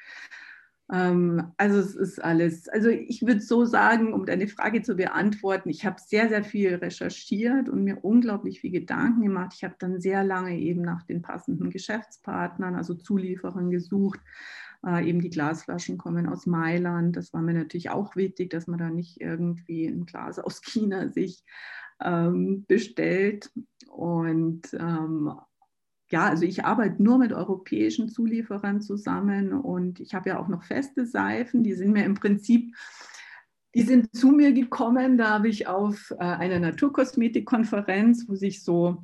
Ähm, 0.91 1.51
also 1.58 1.79
es 1.79 1.96
ist 1.96 2.24
alles, 2.24 2.67
also 2.67 2.89
ich 2.89 3.22
würde 3.22 3.41
so 3.41 3.65
sagen, 3.65 4.13
um 4.13 4.25
deine 4.25 4.48
Frage 4.48 4.81
zu 4.81 4.96
beantworten, 4.96 5.69
ich 5.69 5.86
habe 5.86 5.98
sehr, 6.00 6.29
sehr 6.29 6.43
viel 6.43 6.75
recherchiert 6.75 7.69
und 7.69 7.84
mir 7.84 8.03
unglaublich 8.03 8.62
viel 8.62 8.72
Gedanken 8.72 9.22
gemacht. 9.22 9.53
Ich 9.55 9.63
habe 9.63 9.75
dann 9.77 10.00
sehr 10.00 10.24
lange 10.24 10.58
eben 10.58 10.81
nach 10.81 11.03
den 11.03 11.22
passenden 11.22 11.69
Geschäftspartnern, 11.69 12.75
also 12.75 12.96
Zulieferern 12.96 13.69
gesucht. 13.69 14.19
Äh, 14.86 15.10
eben 15.10 15.22
die 15.22 15.29
Glasflaschen 15.29 15.98
kommen 15.98 16.27
aus 16.27 16.46
Mailand. 16.46 17.15
Das 17.15 17.34
war 17.34 17.41
mir 17.41 17.53
natürlich 17.53 17.89
auch 17.89 18.15
wichtig, 18.15 18.50
dass 18.50 18.67
man 18.67 18.79
da 18.79 18.89
nicht 18.89 19.19
irgendwie 19.22 19.86
ein 19.86 20.05
Glas 20.05 20.39
aus 20.39 20.62
China 20.62 21.10
sich 21.10 21.43
ähm, 22.01 22.65
bestellt. 22.67 23.51
Und 23.89 24.74
ähm, 24.74 25.34
ja, 26.12 26.28
also 26.28 26.44
ich 26.44 26.66
arbeite 26.66 27.01
nur 27.01 27.20
mit 27.20 27.34
europäischen 27.34 28.10
Zulieferern 28.10 28.82
zusammen 28.82 29.54
und 29.54 30.00
ich 30.00 30.16
habe 30.16 30.30
ja 30.30 30.39
auch 30.39 30.48
noch 30.48 30.63
feste 30.63 31.06
Seifen, 31.06 31.63
die 31.63 31.74
sind 31.74 31.92
mir 31.92 32.06
im 32.06 32.16
Prinzip, 32.16 32.75
die 33.75 33.84
sind 33.84 34.16
zu 34.16 34.30
mir 34.30 34.51
gekommen, 34.51 35.18
da 35.18 35.30
habe 35.30 35.48
ich 35.48 35.68
auf 35.68 36.12
äh, 36.12 36.24
einer 36.24 36.60
Naturkosmetikkonferenz, 36.60 38.25
wo 38.28 38.34
sich 38.34 38.63
so 38.63 39.04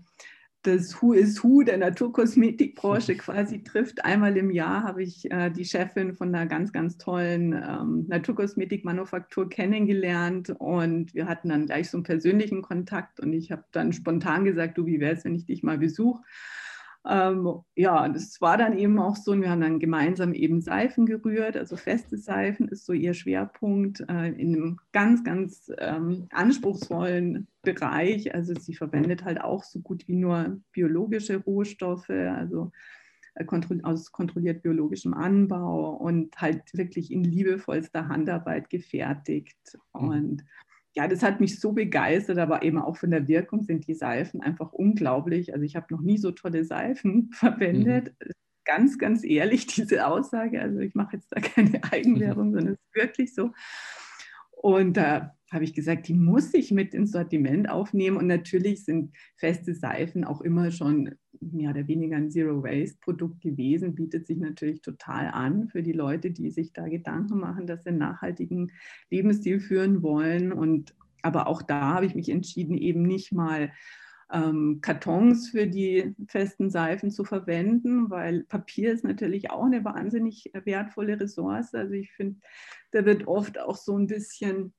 das 0.64 1.00
Who 1.00 1.14
is 1.14 1.44
Who 1.44 1.62
der 1.62 1.78
Naturkosmetikbranche 1.78 3.16
quasi 3.18 3.64
trifft. 3.64 4.04
Einmal 4.04 4.36
im 4.36 4.50
Jahr 4.50 4.84
habe 4.84 5.04
ich 5.04 5.30
äh, 5.30 5.52
die 5.52 5.66
Chefin 5.66 6.16
von 6.16 6.34
einer 6.34 6.48
ganz, 6.48 6.72
ganz 6.72 6.98
tollen 6.98 7.54
ähm, 7.54 8.06
Naturkosmetikmanufaktur 8.08 9.48
kennengelernt 9.48 10.50
und 10.58 11.14
wir 11.14 11.28
hatten 11.28 11.50
dann 11.50 11.68
gleich 11.68 11.92
so 11.92 11.98
einen 11.98 12.04
persönlichen 12.04 12.64
Kontakt 12.64 13.20
und 13.20 13.34
ich 13.34 13.52
habe 13.52 13.66
dann 13.72 13.94
spontan 13.94 14.44
gesagt, 14.44 14.80
du, 14.80 14.88
wie 14.88 15.00
wäre 15.00 15.14
es, 15.16 15.24
wenn 15.24 15.36
ich 15.36 15.46
dich 15.46 15.62
mal 15.62 15.78
besuche? 15.78 16.24
Ähm, 17.08 17.62
ja, 17.76 18.10
das 18.10 18.42
war 18.42 18.58
dann 18.58 18.78
eben 18.78 19.00
auch 19.00 19.16
so, 19.16 19.32
und 19.32 19.42
wir 19.42 19.52
haben 19.52 19.62
dann 19.62 19.80
gemeinsam 19.80 20.34
eben 20.34 20.62
Seifen 20.62 21.06
gerührt, 21.06 21.56
also 21.56 21.78
feste 21.78 22.18
Seifen 22.18 22.68
ist 22.68 22.86
so 22.86 22.94
ihr 22.94 23.14
Schwerpunkt 23.14 24.02
äh, 24.10 24.30
in 24.30 24.56
einem 24.56 24.80
ganz, 24.92 25.24
ganz 25.24 25.72
ähm, 25.78 26.28
anspruchsvollen 26.32 27.48
Bereich. 27.62 28.34
Also 28.34 28.54
sie 28.56 28.74
verwendet 28.74 29.24
halt 29.24 29.40
auch 29.42 29.64
so 29.64 29.80
gut 29.80 30.08
wie 30.08 30.16
nur 30.16 30.60
biologische 30.72 31.38
Rohstoffe, 31.38 32.10
also 32.10 32.72
äh, 33.36 33.46
aus 33.84 34.12
kontrolliert 34.12 34.64
biologischem 34.64 35.14
Anbau 35.14 35.92
und 35.92 36.36
halt 36.42 36.64
wirklich 36.74 37.12
in 37.12 37.24
liebevollster 37.24 38.08
Handarbeit 38.08 38.72
gefertigt. 38.72 39.78
Mhm. 39.94 40.08
Und 40.10 40.46
ja, 40.96 41.10
das 41.10 41.24
hat 41.24 41.42
mich 41.42 41.60
so 41.60 41.74
begeistert, 41.74 42.38
aber 42.38 42.64
eben 42.64 42.80
auch 42.80 42.96
von 42.96 43.12
der 43.12 43.28
Wirkung 43.28 43.64
sind 43.64 43.86
die 43.88 43.96
Seifen 43.96 44.42
einfach 44.42 44.72
unglaublich. 44.72 45.54
Also 45.54 45.66
ich 45.66 45.76
habe 45.76 45.88
noch 45.90 46.02
nie 46.02 46.18
so 46.18 46.32
tolle 46.32 46.64
Seifen 46.64 47.30
verwendet. 47.34 48.16
Mhm. 48.20 48.32
Ganz, 48.64 48.98
ganz 48.98 49.24
ehrlich, 49.24 49.68
diese 49.76 50.08
Aussage. 50.08 50.62
Also 50.62 50.80
ich 50.80 50.96
mache 50.96 51.18
jetzt 51.18 51.32
da 51.32 51.42
keine 51.42 51.84
Eigenwerbung, 51.92 52.50
mhm. 52.50 52.54
sondern 52.54 52.74
es 52.74 52.80
ist 52.80 52.96
wirklich 52.96 53.34
so. 53.34 53.52
Und 54.52 54.96
da 54.96 55.36
habe 55.52 55.66
ich 55.66 55.74
gesagt, 55.74 56.08
die 56.08 56.14
muss 56.14 56.54
ich 56.54 56.72
mit 56.72 56.94
ins 56.94 57.12
Sortiment 57.12 57.70
aufnehmen. 57.70 58.18
Und 58.18 58.28
natürlich 58.28 58.86
sind 58.86 59.16
feste 59.38 59.76
Seifen 59.76 60.24
auch 60.24 60.42
immer 60.42 60.72
schon 60.72 61.16
mehr 61.42 61.72
oder 61.72 61.88
weniger 61.88 62.18
ein 62.18 62.32
Zero-Waste-Produkt 62.32 63.42
gewesen, 63.42 63.96
bietet 63.96 64.28
sich 64.28 64.38
natürlich 64.38 64.82
total 64.82 65.28
an 65.28 65.68
für 65.68 65.84
die 65.84 65.94
Leute, 65.94 66.32
die 66.32 66.52
sich 66.52 66.74
da 66.74 66.88
Gedanken 66.88 67.40
machen, 67.40 67.68
dass 67.68 67.84
sie 67.84 67.90
einen 67.90 68.00
nachhaltigen 68.00 68.72
Lebensstil 69.10 69.60
führen 69.60 70.02
wollen. 70.02 70.52
Und 70.52 70.96
aber 71.22 71.48
auch 71.48 71.62
da 71.62 71.96
habe 71.96 72.06
ich 72.06 72.16
mich 72.16 72.30
entschieden, 72.30 72.78
eben 72.78 73.02
nicht 73.02 73.32
mal 73.32 73.72
ähm, 74.32 74.80
Kartons 74.82 75.50
für 75.50 75.68
die 75.68 76.16
festen 76.28 76.70
Seifen 76.70 77.12
zu 77.12 77.24
verwenden, 77.24 78.10
weil 78.10 78.44
Papier 78.44 78.92
ist 78.92 79.04
natürlich 79.04 79.52
auch 79.52 79.66
eine 79.66 79.84
wahnsinnig 79.86 80.52
wertvolle 80.66 81.20
Ressource. 81.20 81.74
Also 81.74 81.94
ich 81.94 82.12
finde, 82.12 82.40
da 82.92 83.06
wird 83.06 83.28
oft 83.28 83.60
auch 83.60 83.76
so 83.76 83.98
ein 83.98 84.08
bisschen 84.08 84.74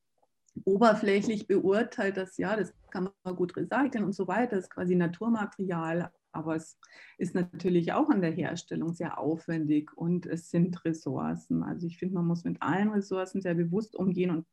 oberflächlich 0.64 1.46
beurteilt, 1.46 2.16
dass 2.16 2.38
ja, 2.38 2.56
das 2.56 2.72
kann 2.90 3.10
man 3.24 3.36
gut 3.36 3.56
recyceln 3.56 4.04
und 4.04 4.14
so 4.14 4.26
weiter, 4.26 4.56
das 4.56 4.64
ist 4.64 4.70
quasi 4.70 4.94
Naturmaterial, 4.94 6.10
aber 6.36 6.56
es 6.56 6.78
ist 7.18 7.34
natürlich 7.34 7.92
auch 7.92 8.10
an 8.10 8.20
der 8.20 8.32
Herstellung 8.32 8.92
sehr 8.92 9.18
aufwendig 9.18 9.96
und 9.96 10.26
es 10.26 10.50
sind 10.50 10.84
Ressourcen. 10.84 11.62
Also 11.62 11.86
ich 11.86 11.98
finde, 11.98 12.14
man 12.14 12.26
muss 12.26 12.44
mit 12.44 12.60
allen 12.60 12.90
Ressourcen 12.90 13.40
sehr 13.40 13.54
bewusst 13.54 13.96
umgehen 13.96 14.30
und 14.30 14.46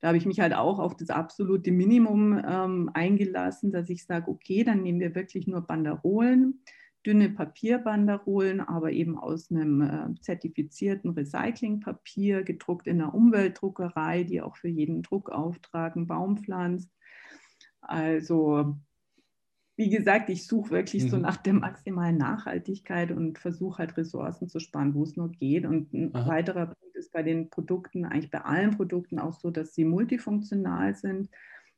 da 0.00 0.08
habe 0.08 0.18
ich 0.18 0.26
mich 0.26 0.40
halt 0.40 0.54
auch 0.54 0.78
auf 0.78 0.96
das 0.96 1.10
absolute 1.10 1.70
Minimum 1.70 2.42
ähm, 2.44 2.90
eingelassen, 2.94 3.70
dass 3.70 3.90
ich 3.90 4.04
sage, 4.06 4.30
okay, 4.30 4.64
dann 4.64 4.82
nehmen 4.82 5.00
wir 5.00 5.14
wirklich 5.14 5.46
nur 5.46 5.60
Banderolen, 5.60 6.62
dünne 7.06 7.30
Papierbanderolen, 7.30 8.60
aber 8.60 8.92
eben 8.92 9.18
aus 9.18 9.50
einem 9.50 9.82
äh, 9.82 10.20
zertifizierten 10.20 11.10
Recyclingpapier, 11.10 12.44
gedruckt 12.44 12.86
in 12.86 13.00
einer 13.00 13.14
Umweltdruckerei, 13.14 14.24
die 14.24 14.40
auch 14.40 14.56
für 14.56 14.68
jeden 14.68 15.02
Druckauftrag 15.02 15.96
einen 15.96 16.06
Baum 16.06 16.38
pflanzt. 16.38 16.90
Also 17.80 18.76
wie 19.80 19.88
gesagt, 19.88 20.28
ich 20.28 20.46
suche 20.46 20.72
wirklich 20.72 21.04
mhm. 21.04 21.08
so 21.08 21.16
nach 21.16 21.38
der 21.38 21.54
maximalen 21.54 22.18
Nachhaltigkeit 22.18 23.10
und 23.10 23.38
versuche 23.38 23.78
halt 23.78 23.96
Ressourcen 23.96 24.46
zu 24.46 24.60
sparen, 24.60 24.94
wo 24.94 25.04
es 25.04 25.16
nur 25.16 25.30
geht. 25.30 25.64
Und 25.64 25.94
ein 25.94 26.14
Aha. 26.14 26.28
weiterer 26.28 26.66
Punkt 26.66 26.96
ist 26.96 27.10
bei 27.14 27.22
den 27.22 27.48
Produkten, 27.48 28.04
eigentlich 28.04 28.30
bei 28.30 28.42
allen 28.42 28.72
Produkten 28.76 29.18
auch 29.18 29.32
so, 29.40 29.50
dass 29.50 29.74
sie 29.74 29.86
multifunktional 29.86 30.94
sind. 30.94 31.30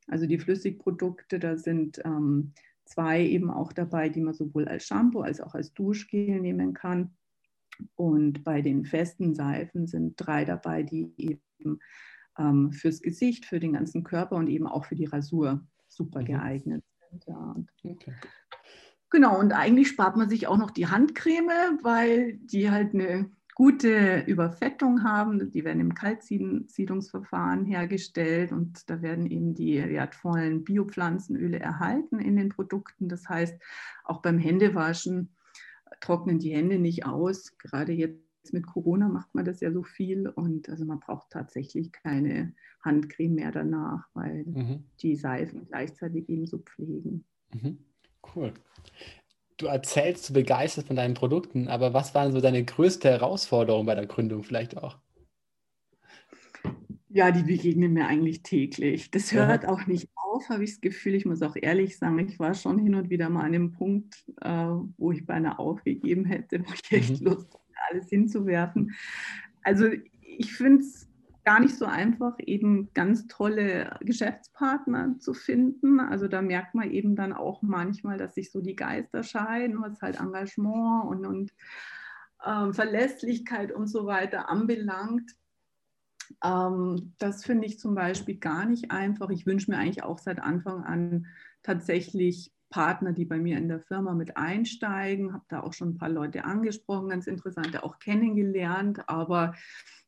Also 0.08 0.26
die 0.26 0.40
Flüssigprodukte, 0.40 1.38
da 1.38 1.56
sind 1.56 2.02
ähm, 2.04 2.54
zwei 2.86 3.24
eben 3.24 3.52
auch 3.52 3.72
dabei, 3.72 4.08
die 4.08 4.20
man 4.20 4.34
sowohl 4.34 4.66
als 4.66 4.84
Shampoo 4.84 5.20
als 5.20 5.40
auch 5.40 5.54
als 5.54 5.72
Duschgel 5.72 6.40
nehmen 6.40 6.74
kann. 6.74 7.12
Und 7.94 8.42
bei 8.42 8.62
den 8.62 8.84
festen 8.84 9.32
Seifen 9.36 9.86
sind 9.86 10.14
drei 10.16 10.44
dabei, 10.44 10.82
die 10.82 11.12
eben 11.18 11.78
ähm, 12.36 12.72
fürs 12.72 13.00
Gesicht, 13.00 13.46
für 13.46 13.60
den 13.60 13.74
ganzen 13.74 14.02
Körper 14.02 14.34
und 14.34 14.48
eben 14.48 14.66
auch 14.66 14.86
für 14.86 14.96
die 14.96 15.04
Rasur 15.04 15.64
super 15.86 16.22
mhm. 16.22 16.24
geeignet 16.24 16.84
ja. 17.26 17.54
Okay. 17.84 18.14
Genau, 19.10 19.38
und 19.38 19.52
eigentlich 19.52 19.88
spart 19.88 20.16
man 20.16 20.30
sich 20.30 20.46
auch 20.46 20.56
noch 20.56 20.70
die 20.70 20.86
Handcreme, 20.86 21.78
weil 21.82 22.38
die 22.38 22.70
halt 22.70 22.94
eine 22.94 23.30
gute 23.54 24.20
Überfettung 24.26 25.04
haben. 25.04 25.50
Die 25.50 25.64
werden 25.64 25.80
im 25.80 25.94
Kaltsiedungsverfahren 25.94 27.66
hergestellt 27.66 28.52
und 28.52 28.88
da 28.88 29.02
werden 29.02 29.26
eben 29.26 29.54
die 29.54 29.82
wertvollen 29.82 30.64
Biopflanzenöle 30.64 31.60
erhalten 31.60 32.20
in 32.20 32.36
den 32.36 32.48
Produkten. 32.48 33.08
Das 33.08 33.28
heißt, 33.28 33.60
auch 34.04 34.22
beim 34.22 34.38
Händewaschen 34.38 35.34
trocknen 36.00 36.38
die 36.38 36.54
Hände 36.54 36.78
nicht 36.78 37.04
aus. 37.04 37.56
Gerade 37.58 37.92
jetzt 37.92 38.21
mit 38.50 38.66
Corona 38.66 39.08
macht 39.08 39.34
man 39.34 39.44
das 39.44 39.60
ja 39.60 39.70
so 39.70 39.82
viel 39.82 40.28
und 40.28 40.68
also 40.68 40.84
man 40.84 40.98
braucht 40.98 41.30
tatsächlich 41.30 41.92
keine 41.92 42.54
Handcreme 42.80 43.34
mehr 43.34 43.52
danach, 43.52 44.08
weil 44.14 44.44
mhm. 44.44 44.84
die 45.00 45.14
Seifen 45.14 45.66
gleichzeitig 45.68 46.28
ebenso 46.28 46.58
pflegen. 46.58 47.24
Mhm. 47.52 47.78
Cool. 48.34 48.52
Du 49.58 49.66
erzählst 49.66 50.24
so 50.24 50.34
begeistert 50.34 50.86
von 50.86 50.96
deinen 50.96 51.14
Produkten, 51.14 51.68
aber 51.68 51.94
was 51.94 52.14
waren 52.14 52.32
so 52.32 52.40
deine 52.40 52.64
größte 52.64 53.08
Herausforderung 53.08 53.86
bei 53.86 53.94
der 53.94 54.06
Gründung 54.06 54.42
vielleicht 54.42 54.76
auch? 54.76 54.98
Ja, 57.14 57.30
die 57.30 57.42
begegnen 57.42 57.92
mir 57.92 58.06
eigentlich 58.06 58.42
täglich. 58.42 59.10
Das 59.10 59.32
hört 59.32 59.64
ja. 59.64 59.68
auch 59.68 59.86
nicht 59.86 60.08
auf, 60.16 60.48
habe 60.48 60.64
ich 60.64 60.70
das 60.70 60.80
Gefühl. 60.80 61.14
Ich 61.14 61.26
muss 61.26 61.42
auch 61.42 61.56
ehrlich 61.60 61.98
sagen, 61.98 62.18
ich 62.26 62.38
war 62.38 62.54
schon 62.54 62.78
hin 62.78 62.94
und 62.94 63.10
wieder 63.10 63.28
mal 63.28 63.44
an 63.44 63.52
dem 63.52 63.72
Punkt, 63.72 64.24
äh, 64.40 64.68
wo 64.96 65.12
ich 65.12 65.26
beinahe 65.26 65.58
aufgegeben 65.58 66.24
hätte, 66.24 66.60
wo 66.66 66.72
ich 66.72 66.90
echt 66.90 67.20
mhm. 67.20 67.26
Lust 67.26 67.61
alles 67.92 68.08
hinzuwerfen. 68.08 68.92
Also 69.62 69.86
ich 70.22 70.52
finde 70.54 70.82
es 70.82 71.08
gar 71.44 71.60
nicht 71.60 71.76
so 71.76 71.86
einfach, 71.86 72.34
eben 72.38 72.90
ganz 72.94 73.26
tolle 73.26 73.98
Geschäftspartner 74.00 75.18
zu 75.18 75.34
finden. 75.34 75.98
Also 75.98 76.28
da 76.28 76.40
merkt 76.40 76.74
man 76.74 76.90
eben 76.90 77.16
dann 77.16 77.32
auch 77.32 77.62
manchmal, 77.62 78.16
dass 78.16 78.34
sich 78.34 78.52
so 78.52 78.60
die 78.60 78.76
Geister 78.76 79.22
scheiden, 79.22 79.82
was 79.82 80.00
halt 80.00 80.20
Engagement 80.20 81.06
und, 81.06 81.26
und 81.26 81.52
ähm, 82.44 82.72
Verlässlichkeit 82.72 83.72
und 83.72 83.88
so 83.88 84.06
weiter 84.06 84.48
anbelangt. 84.48 85.32
Ähm, 86.44 87.14
das 87.18 87.44
finde 87.44 87.66
ich 87.66 87.78
zum 87.78 87.94
Beispiel 87.94 88.36
gar 88.36 88.64
nicht 88.64 88.92
einfach. 88.92 89.30
Ich 89.30 89.44
wünsche 89.44 89.70
mir 89.70 89.78
eigentlich 89.78 90.04
auch 90.04 90.18
seit 90.18 90.40
Anfang 90.40 90.84
an 90.84 91.26
tatsächlich 91.64 92.52
Partner, 92.72 93.12
die 93.12 93.24
bei 93.24 93.38
mir 93.38 93.58
in 93.58 93.68
der 93.68 93.80
Firma 93.80 94.14
mit 94.14 94.36
einsteigen. 94.36 95.32
Habe 95.32 95.44
da 95.48 95.60
auch 95.60 95.72
schon 95.72 95.90
ein 95.90 95.98
paar 95.98 96.08
Leute 96.08 96.44
angesprochen, 96.44 97.10
ganz 97.10 97.28
interessante 97.28 97.84
auch 97.84 98.00
kennengelernt, 98.00 99.08
aber 99.08 99.54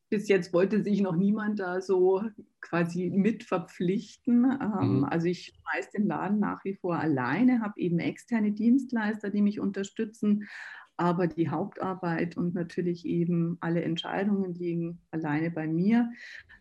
bis 0.09 0.27
jetzt 0.27 0.53
wollte 0.53 0.83
sich 0.83 1.01
noch 1.01 1.15
niemand 1.15 1.59
da 1.59 1.81
so 1.81 2.23
quasi 2.61 3.09
mit 3.13 3.43
verpflichten. 3.43 4.45
Ähm, 4.45 4.97
mhm. 4.97 5.03
Also 5.05 5.27
ich 5.27 5.53
schmeiße 5.53 5.89
den 5.97 6.07
Laden 6.07 6.39
nach 6.39 6.63
wie 6.65 6.75
vor 6.75 6.97
alleine, 6.99 7.61
habe 7.61 7.79
eben 7.79 7.99
externe 7.99 8.51
Dienstleister, 8.51 9.29
die 9.29 9.41
mich 9.41 9.59
unterstützen, 9.59 10.47
aber 10.97 11.27
die 11.27 11.49
Hauptarbeit 11.49 12.37
und 12.37 12.53
natürlich 12.53 13.05
eben 13.05 13.57
alle 13.59 13.83
Entscheidungen 13.83 14.53
liegen 14.53 15.01
alleine 15.11 15.51
bei 15.51 15.67
mir. 15.67 16.11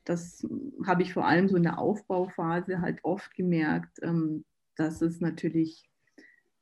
Das 0.05 0.47
habe 0.87 1.03
ich 1.03 1.13
vor 1.13 1.27
allem 1.27 1.49
so 1.49 1.57
in 1.57 1.63
der 1.63 1.79
Aufbauphase 1.79 2.81
halt 2.81 3.01
oft 3.05 3.35
gemerkt, 3.35 3.99
ähm, 4.03 4.45
dass 4.77 5.03
es 5.03 5.21
natürlich 5.21 5.89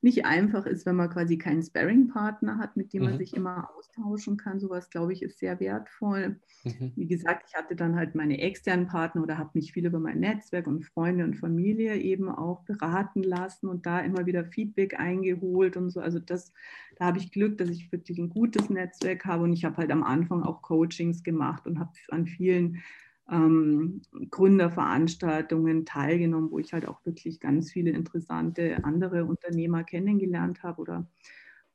nicht 0.03 0.25
einfach 0.25 0.65
ist, 0.65 0.85
wenn 0.85 0.97
man 0.97 1.09
quasi 1.09 1.37
keinen 1.37 1.63
Sparring-Partner 1.63 2.57
hat, 2.57 2.75
mit 2.75 2.91
dem 2.91 3.03
man 3.03 3.13
mhm. 3.13 3.17
sich 3.17 3.33
immer 3.33 3.69
austauschen 3.77 4.35
kann. 4.35 4.59
Sowas, 4.59 4.89
glaube 4.89 5.13
ich, 5.13 5.23
ist 5.23 5.39
sehr 5.39 5.59
wertvoll. 5.61 6.39
Mhm. 6.65 6.91
Wie 6.95 7.07
gesagt, 7.07 7.45
ich 7.47 7.55
hatte 7.55 7.75
dann 7.75 7.95
halt 7.95 8.13
meine 8.13 8.39
externen 8.39 8.87
Partner 8.87 9.23
oder 9.23 9.37
habe 9.37 9.51
mich 9.53 9.71
viel 9.71 9.85
über 9.85 9.99
mein 9.99 10.19
Netzwerk 10.19 10.67
und 10.67 10.85
Freunde 10.85 11.23
und 11.23 11.35
Familie 11.35 11.95
eben 11.95 12.29
auch 12.29 12.63
beraten 12.63 13.23
lassen 13.23 13.67
und 13.67 13.85
da 13.85 13.99
immer 14.01 14.25
wieder 14.25 14.43
Feedback 14.45 14.99
eingeholt 14.99 15.77
und 15.77 15.89
so. 15.89 16.01
Also 16.01 16.19
das, 16.19 16.51
da 16.97 17.05
habe 17.05 17.19
ich 17.19 17.31
Glück, 17.31 17.57
dass 17.57 17.69
ich 17.69 17.91
wirklich 17.91 18.19
ein 18.19 18.29
gutes 18.29 18.69
Netzwerk 18.69 19.23
habe 19.25 19.43
und 19.43 19.53
ich 19.53 19.63
habe 19.63 19.77
halt 19.77 19.91
am 19.91 20.03
Anfang 20.03 20.43
auch 20.43 20.61
Coachings 20.61 21.23
gemacht 21.23 21.65
und 21.65 21.79
habe 21.79 21.91
an 22.09 22.27
vielen 22.27 22.81
ähm, 23.29 24.01
Gründerveranstaltungen 24.29 25.85
teilgenommen, 25.85 26.51
wo 26.51 26.59
ich 26.59 26.73
halt 26.73 26.87
auch 26.87 27.05
wirklich 27.05 27.39
ganz 27.39 27.71
viele 27.71 27.91
interessante 27.91 28.83
andere 28.83 29.25
Unternehmer 29.25 29.83
kennengelernt 29.83 30.63
habe 30.63 30.81
oder 30.81 31.07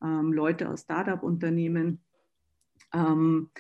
ähm, 0.03 0.33
Leute 0.33 0.69
aus 0.69 0.83
Startup-Unternehmen. 0.83 2.01
Ähm, 2.93 3.51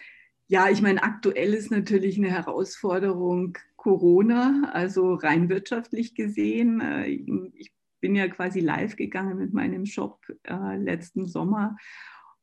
ja, 0.46 0.70
ich 0.70 0.80
meine, 0.80 1.02
aktuell 1.02 1.54
ist 1.54 1.70
natürlich 1.70 2.18
eine 2.18 2.30
Herausforderung 2.30 3.58
Corona, 3.76 4.70
also 4.72 5.14
rein 5.14 5.48
wirtschaftlich 5.48 6.14
gesehen. 6.14 6.80
Äh, 6.80 7.06
ich 7.54 7.72
bin 8.00 8.14
ja 8.14 8.28
quasi 8.28 8.60
live 8.60 8.96
gegangen 8.96 9.38
mit 9.38 9.52
meinem 9.52 9.86
Shop 9.86 10.20
äh, 10.44 10.76
letzten 10.76 11.26
Sommer 11.26 11.76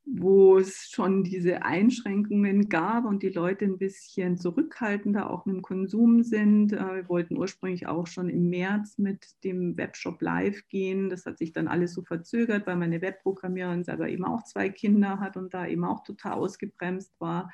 wo 0.06 0.60
es 0.60 0.90
schon 0.92 1.24
diese 1.24 1.64
Einschränkungen 1.64 2.70
gab 2.70 3.06
und 3.06 3.24
die 3.24 3.30
Leute 3.30 3.66
ein 3.66 3.80
bisschen 3.80 4.38
zurückhaltender 4.38 5.30
auch 5.32 5.46
mit 5.46 5.56
dem 5.56 5.62
Konsum 5.64 6.22
sind. 6.22 6.74
Äh, 6.74 6.96
wir 6.96 7.10
wollten 7.10 7.38
ursprünglich 7.38 7.88
auch 7.88 8.06
schon 8.06 8.30
im 8.30 8.50
März 8.50 9.00
mit 9.00 9.26
dem 9.44 9.76
Webshop 9.78 10.22
live 10.22 10.68
gehen. 10.68 11.10
Das 11.10 11.26
hat 11.26 11.40
sich 11.40 11.54
dann 11.54 11.68
alles 11.68 11.94
so 11.94 12.04
verzögert, 12.04 12.68
weil 12.68 12.76
meine 12.76 13.02
Webprogrammiererin 13.02 13.84
selber 13.84 14.08
eben 14.08 14.26
auch 14.26 14.44
zwei 14.44 14.70
Kinder 14.70 15.20
hat 15.20 15.38
und 15.38 15.54
da 15.54 15.66
eben 15.66 15.84
auch 15.84 16.04
total 16.04 16.34
ausgebremst 16.34 17.14
war. 17.20 17.52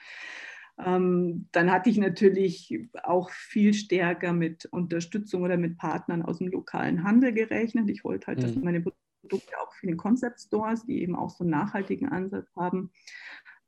Ähm, 0.77 1.47
dann 1.51 1.71
hatte 1.71 1.89
ich 1.89 1.97
natürlich 1.97 2.89
auch 3.03 3.29
viel 3.29 3.73
stärker 3.73 4.33
mit 4.33 4.65
Unterstützung 4.65 5.43
oder 5.43 5.57
mit 5.57 5.77
Partnern 5.77 6.21
aus 6.21 6.39
dem 6.39 6.47
lokalen 6.47 7.03
Handel 7.03 7.33
gerechnet. 7.33 7.89
Ich 7.89 8.03
wollte 8.03 8.27
halt, 8.27 8.43
dass 8.43 8.55
mhm. 8.55 8.63
meine 8.63 8.83
Produkte 9.21 9.53
auch 9.61 9.73
für 9.73 9.87
den 9.87 9.97
Concept 9.97 10.39
Stores, 10.39 10.85
die 10.85 11.01
eben 11.01 11.15
auch 11.15 11.29
so 11.29 11.43
einen 11.43 11.51
nachhaltigen 11.51 12.09
Ansatz 12.09 12.53
haben, 12.55 12.91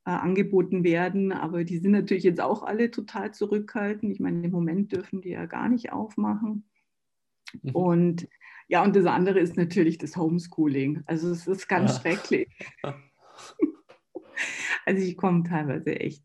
äh, 0.05 0.11
angeboten 0.11 0.83
werden. 0.83 1.31
Aber 1.31 1.63
die 1.63 1.77
sind 1.77 1.91
natürlich 1.91 2.23
jetzt 2.23 2.41
auch 2.41 2.63
alle 2.63 2.91
total 2.91 3.33
zurückhaltend. 3.33 4.11
Ich 4.11 4.19
meine, 4.19 4.45
im 4.45 4.51
Moment 4.51 4.91
dürfen 4.91 5.21
die 5.21 5.29
ja 5.29 5.45
gar 5.45 5.69
nicht 5.69 5.91
aufmachen. 5.91 6.69
Mhm. 7.61 7.71
Und 7.71 8.27
ja, 8.67 8.83
und 8.83 8.95
das 8.95 9.05
andere 9.05 9.39
ist 9.39 9.57
natürlich 9.57 9.97
das 9.97 10.17
Homeschooling. 10.17 11.03
Also 11.05 11.29
es 11.29 11.47
ist 11.47 11.67
ganz 11.67 11.93
ja. 11.93 12.01
schrecklich. 12.01 12.49
also 14.85 15.03
ich 15.03 15.17
komme 15.17 15.43
teilweise 15.43 15.99
echt 15.99 16.23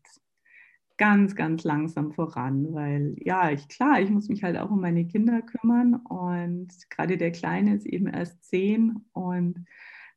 ganz, 0.99 1.33
ganz 1.33 1.63
langsam 1.63 2.11
voran, 2.11 2.73
weil 2.73 3.15
ja, 3.17 3.49
ich 3.51 3.69
klar, 3.69 4.01
ich 4.01 4.09
muss 4.09 4.27
mich 4.27 4.43
halt 4.43 4.57
auch 4.57 4.69
um 4.69 4.81
meine 4.81 5.07
Kinder 5.07 5.41
kümmern 5.41 5.95
und 5.95 6.67
gerade 6.89 7.17
der 7.17 7.31
Kleine 7.31 7.73
ist 7.75 7.85
eben 7.85 8.07
erst 8.07 8.43
zehn 8.43 9.05
und 9.13 9.65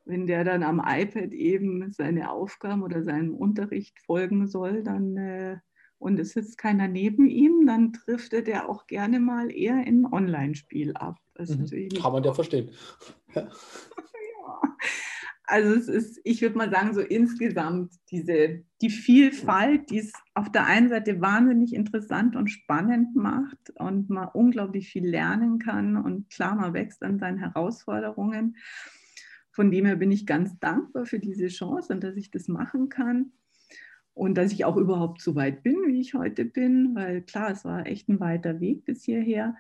wenn 0.04 0.26
der 0.26 0.42
dann 0.42 0.64
am 0.64 0.82
iPad 0.84 1.32
eben 1.32 1.92
seine 1.92 2.30
Aufgaben 2.30 2.82
oder 2.82 3.04
seinem 3.04 3.32
Unterricht 3.32 4.00
folgen 4.00 4.48
soll, 4.48 4.82
dann 4.82 5.16
äh, 5.16 5.58
und 5.98 6.18
es 6.18 6.30
sitzt 6.32 6.58
keiner 6.58 6.88
neben 6.88 7.28
ihm, 7.28 7.64
dann 7.64 7.92
driftet 7.92 8.48
er 8.48 8.68
auch 8.68 8.88
gerne 8.88 9.20
mal 9.20 9.54
eher 9.54 9.86
in 9.86 10.04
ein 10.04 10.12
Online-Spiel 10.12 10.94
ab. 10.94 11.16
Mhm. 11.38 11.90
Kann 11.90 12.12
man 12.12 12.24
ja 12.24 12.34
verstehen. 12.34 12.72
ja. 13.36 13.48
Also 15.44 15.75
es 15.75 15.88
ist, 15.88 16.20
ich 16.25 16.40
würde 16.40 16.56
mal 16.56 16.70
sagen, 16.70 16.94
so 16.94 17.00
insgesamt 17.00 17.92
diese, 18.11 18.62
die 18.80 18.90
Vielfalt, 18.90 19.90
die 19.90 19.99
es 19.99 20.12
auf 20.34 20.50
der 20.52 20.66
einen 20.66 20.88
Seite 20.88 21.20
wahnsinnig 21.20 21.75
interessant 21.75 22.37
und 22.37 22.49
spannend 22.49 23.16
macht 23.16 23.70
und 23.76 24.08
man 24.08 24.28
unglaublich 24.28 24.88
viel 24.88 25.06
lernen 25.06 25.58
kann 25.58 25.96
und 25.96 26.30
klar, 26.30 26.54
man 26.54 26.75
wächst 26.75 27.02
an 27.02 27.18
seinen 27.18 27.38
Herausforderungen. 27.38 28.56
Von 29.50 29.70
dem 29.70 29.84
her 29.84 29.96
bin 29.96 30.12
ich 30.12 30.26
ganz 30.26 30.58
dankbar 30.61 31.06
für 31.06 31.18
diese 31.18 31.49
Chance 31.49 31.92
und 31.92 32.04
dass 32.04 32.16
ich 32.16 32.30
das 32.30 32.49
machen 32.49 32.88
kann 32.88 33.32
und 34.14 34.37
dass 34.37 34.52
ich 34.52 34.64
auch 34.64 34.76
überhaupt 34.76 35.20
so 35.20 35.34
weit 35.34 35.62
bin, 35.62 35.76
wie 35.87 36.00
ich 36.00 36.14
heute 36.14 36.44
bin, 36.44 36.94
weil 36.94 37.22
klar, 37.22 37.50
es 37.50 37.64
war 37.64 37.87
echt 37.87 38.08
ein 38.08 38.20
weiter 38.20 38.61
Weg 38.61 38.84
bis 38.84 39.04
hierher. 39.04 39.56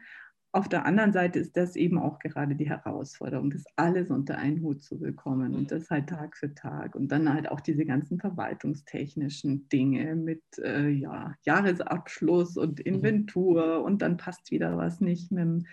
Auf 0.54 0.68
der 0.68 0.84
anderen 0.84 1.14
Seite 1.14 1.38
ist 1.38 1.56
das 1.56 1.76
eben 1.76 1.98
auch 1.98 2.18
gerade 2.18 2.54
die 2.54 2.68
Herausforderung, 2.68 3.48
das 3.48 3.64
alles 3.76 4.10
unter 4.10 4.36
einen 4.36 4.60
Hut 4.60 4.82
zu 4.82 4.98
bekommen 4.98 5.54
und 5.54 5.72
das 5.72 5.90
halt 5.90 6.10
Tag 6.10 6.36
für 6.36 6.54
Tag. 6.54 6.94
Und 6.94 7.10
dann 7.10 7.32
halt 7.32 7.50
auch 7.50 7.60
diese 7.60 7.86
ganzen 7.86 8.20
verwaltungstechnischen 8.20 9.70
Dinge 9.70 10.14
mit 10.14 10.42
äh, 10.58 10.90
ja, 10.90 11.34
Jahresabschluss 11.44 12.58
und 12.58 12.80
mhm. 12.80 12.84
Inventur 12.94 13.82
und 13.82 14.02
dann 14.02 14.18
passt 14.18 14.50
wieder 14.50 14.76
was 14.76 15.00
nicht 15.00 15.32
mit 15.32 15.42
dem, 15.42 15.66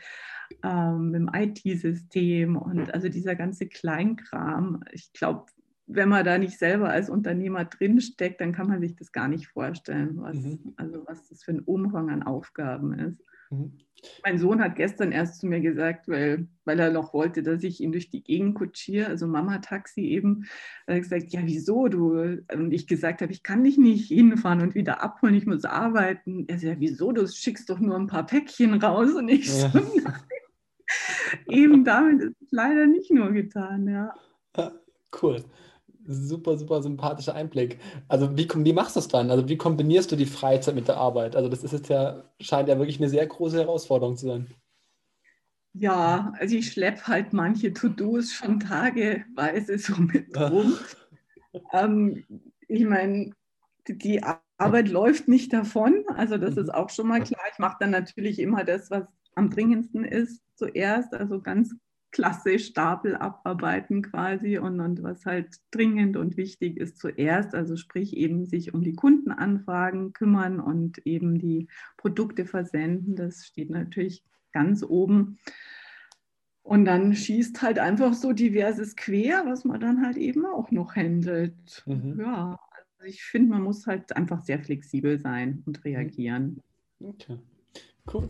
ähm, 0.63 1.11
dem 1.11 1.29
IT-System 1.33 2.55
und 2.55 2.93
also 2.93 3.09
dieser 3.09 3.35
ganze 3.35 3.67
Kleinkram. 3.67 4.81
Ich 4.93 5.11
glaube, 5.11 5.47
wenn 5.87 6.07
man 6.07 6.23
da 6.23 6.37
nicht 6.37 6.57
selber 6.57 6.89
als 6.89 7.09
Unternehmer 7.09 7.65
drinsteckt, 7.65 8.39
dann 8.39 8.53
kann 8.53 8.67
man 8.67 8.79
sich 8.79 8.95
das 8.95 9.11
gar 9.11 9.27
nicht 9.27 9.47
vorstellen, 9.47 10.21
was, 10.21 10.37
mhm. 10.37 10.73
also 10.77 11.03
was 11.05 11.27
das 11.27 11.43
für 11.43 11.51
ein 11.51 11.59
Umfang 11.59 12.09
an 12.09 12.23
Aufgaben 12.23 12.93
ist. 12.93 13.21
Mhm. 13.49 13.79
Mein 14.23 14.37
Sohn 14.37 14.61
hat 14.61 14.75
gestern 14.75 15.11
erst 15.11 15.41
zu 15.41 15.47
mir 15.47 15.59
gesagt, 15.59 16.07
weil, 16.07 16.47
weil 16.63 16.79
er 16.79 16.91
noch 16.91 17.13
wollte, 17.13 17.43
dass 17.43 17.63
ich 17.63 17.81
ihn 17.81 17.91
durch 17.91 18.09
die 18.09 18.23
Gegend 18.23 18.55
kutschiere, 18.55 19.07
also 19.07 19.27
Mama-Taxi 19.27 20.01
eben, 20.01 20.45
hat 20.87 20.95
er 20.95 20.99
gesagt, 20.99 21.33
ja 21.33 21.41
wieso 21.43 21.87
du? 21.89 22.41
Und 22.53 22.71
ich 22.71 22.87
gesagt 22.87 23.21
habe, 23.21 23.33
ich 23.33 23.43
kann 23.43 23.63
dich 23.63 23.77
nicht 23.77 24.07
hinfahren 24.07 24.61
und 24.61 24.75
wieder 24.75 25.03
abholen, 25.03 25.35
ich 25.35 25.45
muss 25.45 25.65
arbeiten. 25.65 26.45
Er 26.47 26.59
sagt, 26.59 26.63
ja 26.63 26.79
wieso, 26.79 27.11
du 27.11 27.27
schickst 27.27 27.69
doch 27.69 27.79
nur 27.79 27.95
ein 27.95 28.07
paar 28.07 28.25
Päckchen 28.25 28.75
raus. 28.75 29.13
Und 29.13 29.27
ich 29.27 29.47
ja. 29.47 29.69
so, 29.69 29.81
eben 31.47 31.83
damit 31.83 32.21
ist 32.21 32.41
es 32.41 32.51
leider 32.51 32.87
nicht 32.87 33.11
nur 33.11 33.31
getan, 33.31 33.87
ja. 33.87 34.13
Cool 35.21 35.43
super, 36.09 36.57
super 36.57 36.81
sympathischer 36.81 37.35
Einblick. 37.35 37.79
Also 38.07 38.35
wie, 38.37 38.47
wie 38.53 38.73
machst 38.73 38.95
du 38.95 38.99
es 38.99 39.07
dann? 39.07 39.29
Also 39.31 39.47
wie 39.47 39.57
kombinierst 39.57 40.11
du 40.11 40.15
die 40.15 40.25
Freizeit 40.25 40.75
mit 40.75 40.87
der 40.87 40.97
Arbeit? 40.97 41.35
Also 41.35 41.49
das 41.49 41.63
ist 41.63 41.71
jetzt 41.71 41.89
ja, 41.89 42.23
scheint 42.39 42.67
ja 42.67 42.77
wirklich 42.77 42.99
eine 42.99 43.09
sehr 43.09 43.25
große 43.25 43.59
Herausforderung 43.59 44.17
zu 44.17 44.27
sein. 44.27 44.47
Ja, 45.73 46.33
also 46.39 46.55
ich 46.55 46.71
schleppe 46.71 47.07
halt 47.07 47.31
manche 47.31 47.73
To-Dos 47.73 48.33
schon 48.33 48.59
tageweise 48.59 49.77
so 49.77 49.95
mit 49.97 50.35
rum. 50.35 50.73
ähm, 51.73 52.25
ich 52.67 52.85
meine, 52.85 53.31
die 53.87 54.21
Arbeit 54.57 54.89
läuft 54.89 55.27
nicht 55.27 55.53
davon, 55.53 56.03
also 56.15 56.37
das 56.37 56.57
ist 56.57 56.67
mhm. 56.67 56.73
auch 56.73 56.89
schon 56.89 57.07
mal 57.07 57.21
klar. 57.21 57.41
Ich 57.51 57.59
mache 57.59 57.77
dann 57.79 57.91
natürlich 57.91 58.39
immer 58.39 58.63
das, 58.63 58.89
was 58.89 59.03
am 59.35 59.49
dringendsten 59.49 60.03
ist 60.03 60.41
zuerst, 60.55 61.13
also 61.13 61.39
ganz 61.39 61.73
klassisch 62.11 62.67
Stapel 62.67 63.15
abarbeiten 63.15 64.01
quasi 64.01 64.57
und, 64.57 64.79
und 64.79 65.03
was 65.03 65.25
halt 65.25 65.57
dringend 65.71 66.17
und 66.17 66.37
wichtig 66.37 66.77
ist 66.77 66.97
zuerst, 66.97 67.53
also 67.53 67.75
sprich 67.75 68.15
eben 68.17 68.45
sich 68.45 68.73
um 68.73 68.83
die 68.83 68.95
Kundenanfragen 68.95 70.13
kümmern 70.13 70.59
und 70.59 70.99
eben 71.05 71.37
die 71.37 71.67
Produkte 71.97 72.45
versenden, 72.45 73.15
das 73.15 73.45
steht 73.45 73.69
natürlich 73.69 74.23
ganz 74.51 74.83
oben. 74.83 75.37
Und 76.63 76.85
dann 76.85 77.15
schießt 77.15 77.61
halt 77.61 77.79
einfach 77.79 78.13
so 78.13 78.31
diverses 78.31 78.95
quer, 78.95 79.43
was 79.45 79.65
man 79.65 79.79
dann 79.79 80.05
halt 80.05 80.17
eben 80.17 80.45
auch 80.45 80.71
noch 80.71 80.95
handelt. 80.95 81.83
Mhm. 81.85 82.19
Ja, 82.19 82.59
also 82.71 83.05
ich 83.05 83.23
finde, 83.23 83.49
man 83.49 83.63
muss 83.63 83.87
halt 83.87 84.15
einfach 84.15 84.41
sehr 84.41 84.59
flexibel 84.59 85.19
sein 85.19 85.63
und 85.65 85.83
reagieren. 85.85 86.61
Okay, 86.99 87.39
cool. 88.13 88.29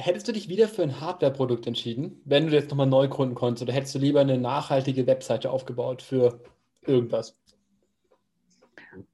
Hättest 0.00 0.28
du 0.28 0.32
dich 0.32 0.48
wieder 0.48 0.68
für 0.68 0.82
ein 0.82 1.00
Hardware-Produkt 1.00 1.66
entschieden, 1.66 2.20
wenn 2.24 2.46
du 2.46 2.52
jetzt 2.52 2.70
nochmal 2.70 2.86
neu 2.86 3.08
gründen 3.08 3.34
konntest, 3.34 3.62
oder 3.62 3.72
hättest 3.72 3.94
du 3.94 3.98
lieber 3.98 4.20
eine 4.20 4.38
nachhaltige 4.38 5.06
Webseite 5.06 5.50
aufgebaut 5.50 6.02
für 6.02 6.40
irgendwas? 6.86 7.38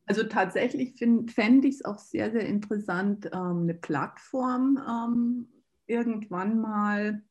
Also 0.07 0.23
tatsächlich 0.23 0.95
fände 0.97 1.69
ich 1.69 1.77
es 1.77 1.85
auch 1.85 1.99
sehr, 1.99 2.31
sehr 2.31 2.47
interessant, 2.47 3.27
ähm, 3.33 3.63
eine 3.63 3.75
Plattform 3.75 4.79
ähm, 4.89 5.49
irgendwann 5.87 6.61
mal 6.61 7.23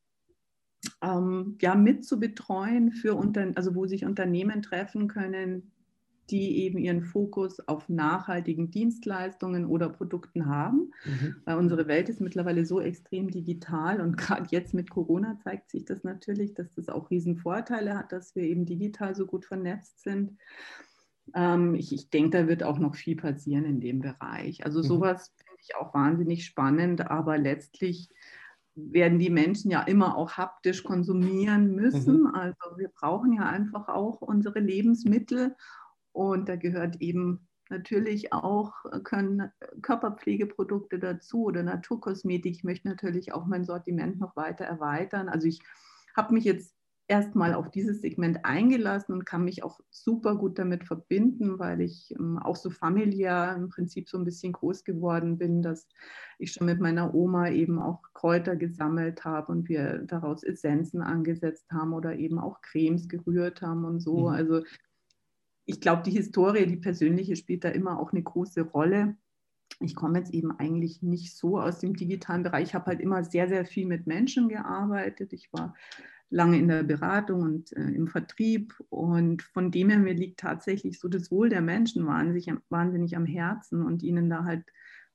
ähm, 1.02 1.56
ja, 1.60 1.74
mit 1.74 2.06
für 2.06 3.14
Unter 3.14 3.52
also 3.54 3.74
wo 3.74 3.86
sich 3.86 4.04
Unternehmen 4.04 4.62
treffen 4.62 5.08
können, 5.08 5.72
die 6.30 6.64
eben 6.64 6.78
ihren 6.78 7.02
Fokus 7.02 7.60
auf 7.68 7.88
nachhaltigen 7.88 8.70
Dienstleistungen 8.70 9.66
oder 9.66 9.88
Produkten 9.88 10.46
haben. 10.46 10.92
Mhm. 11.04 11.36
Weil 11.44 11.58
unsere 11.58 11.86
Welt 11.86 12.08
ist 12.08 12.20
mittlerweile 12.20 12.66
so 12.66 12.80
extrem 12.80 13.30
digital 13.30 14.00
und 14.00 14.16
gerade 14.16 14.46
jetzt 14.50 14.74
mit 14.74 14.90
Corona 14.90 15.38
zeigt 15.42 15.70
sich 15.70 15.84
das 15.84 16.04
natürlich, 16.04 16.54
dass 16.54 16.72
das 16.72 16.88
auch 16.88 17.10
Riesenvorteile 17.10 17.96
hat, 17.96 18.12
dass 18.12 18.34
wir 18.34 18.42
eben 18.42 18.66
digital 18.66 19.14
so 19.14 19.26
gut 19.26 19.44
vernetzt 19.44 20.02
sind. 20.02 20.36
Ähm, 21.34 21.74
ich, 21.74 21.92
ich 21.92 22.10
denke, 22.10 22.30
da 22.30 22.48
wird 22.48 22.62
auch 22.62 22.78
noch 22.78 22.94
viel 22.94 23.16
passieren 23.16 23.64
in 23.64 23.80
dem 23.80 24.00
Bereich. 24.00 24.64
Also 24.64 24.80
mhm. 24.80 24.84
sowas 24.84 25.32
finde 25.36 25.60
ich 25.62 25.76
auch 25.76 25.94
wahnsinnig 25.94 26.44
spannend, 26.44 27.10
aber 27.10 27.38
letztlich 27.38 28.10
werden 28.76 29.18
die 29.18 29.30
Menschen 29.30 29.70
ja 29.70 29.82
immer 29.82 30.16
auch 30.16 30.32
haptisch 30.32 30.84
konsumieren 30.84 31.74
müssen. 31.74 32.22
Mhm. 32.22 32.34
Also 32.34 32.76
wir 32.76 32.88
brauchen 32.88 33.32
ja 33.32 33.48
einfach 33.48 33.88
auch 33.88 34.20
unsere 34.20 34.60
Lebensmittel 34.60 35.56
und 36.16 36.48
da 36.48 36.56
gehört 36.56 36.96
eben 37.02 37.46
natürlich 37.68 38.32
auch, 38.32 38.72
äh, 38.90 39.00
können 39.00 39.50
Körperpflegeprodukte 39.82 40.98
dazu 40.98 41.44
oder 41.44 41.62
Naturkosmetik. 41.62 42.56
Ich 42.56 42.64
möchte 42.64 42.88
natürlich 42.88 43.34
auch 43.34 43.44
mein 43.44 43.64
Sortiment 43.64 44.18
noch 44.18 44.34
weiter 44.34 44.64
erweitern. 44.64 45.28
Also 45.28 45.46
ich 45.46 45.60
habe 46.16 46.32
mich 46.32 46.44
jetzt 46.44 46.74
erstmal 47.08 47.54
auf 47.54 47.70
dieses 47.70 48.00
Segment 48.00 48.44
eingelassen 48.44 49.12
und 49.12 49.26
kann 49.26 49.44
mich 49.44 49.62
auch 49.62 49.78
super 49.90 50.36
gut 50.36 50.58
damit 50.58 50.84
verbinden, 50.84 51.58
weil 51.58 51.82
ich 51.82 52.12
ähm, 52.18 52.38
auch 52.38 52.56
so 52.56 52.70
familiär 52.70 53.54
im 53.56 53.68
Prinzip 53.68 54.08
so 54.08 54.16
ein 54.16 54.24
bisschen 54.24 54.52
groß 54.52 54.84
geworden 54.84 55.36
bin, 55.36 55.62
dass 55.62 55.86
ich 56.38 56.52
schon 56.52 56.66
mit 56.66 56.80
meiner 56.80 57.14
Oma 57.14 57.50
eben 57.50 57.78
auch 57.78 58.02
Kräuter 58.14 58.56
gesammelt 58.56 59.24
habe 59.24 59.52
und 59.52 59.68
wir 59.68 59.98
daraus 59.98 60.42
Essenzen 60.42 61.02
angesetzt 61.02 61.70
haben 61.70 61.92
oder 61.92 62.16
eben 62.16 62.38
auch 62.38 62.60
Cremes 62.62 63.06
gerührt 63.06 63.60
haben 63.60 63.84
und 63.84 64.00
so. 64.00 64.28
Mhm. 64.28 64.34
Also 64.34 64.62
ich 65.66 65.80
glaube, 65.80 66.02
die 66.04 66.12
Historie, 66.12 66.66
die 66.66 66.76
persönliche 66.76 67.36
spielt 67.36 67.64
da 67.64 67.68
immer 67.68 67.98
auch 67.98 68.12
eine 68.12 68.22
große 68.22 68.62
Rolle. 68.62 69.16
Ich 69.80 69.94
komme 69.96 70.20
jetzt 70.20 70.32
eben 70.32 70.52
eigentlich 70.52 71.02
nicht 71.02 71.36
so 71.36 71.60
aus 71.60 71.80
dem 71.80 71.94
digitalen 71.94 72.44
Bereich. 72.44 72.68
Ich 72.68 72.74
habe 72.74 72.86
halt 72.86 73.00
immer 73.00 73.24
sehr, 73.24 73.48
sehr 73.48 73.66
viel 73.66 73.86
mit 73.86 74.06
Menschen 74.06 74.48
gearbeitet. 74.48 75.32
Ich 75.32 75.52
war 75.52 75.74
lange 76.30 76.58
in 76.58 76.68
der 76.68 76.84
Beratung 76.84 77.42
und 77.42 77.72
äh, 77.76 77.82
im 77.82 78.06
Vertrieb. 78.06 78.74
Und 78.88 79.42
von 79.42 79.72
dem 79.72 79.90
her 79.90 79.98
mir 79.98 80.14
liegt 80.14 80.40
tatsächlich 80.40 81.00
so 81.00 81.08
das 81.08 81.32
Wohl 81.32 81.48
der 81.48 81.60
Menschen 81.60 82.06
wahnsinnig, 82.06 82.52
wahnsinnig 82.70 83.16
am 83.16 83.26
Herzen 83.26 83.82
und 83.82 84.04
ihnen 84.04 84.30
da 84.30 84.44
halt 84.44 84.64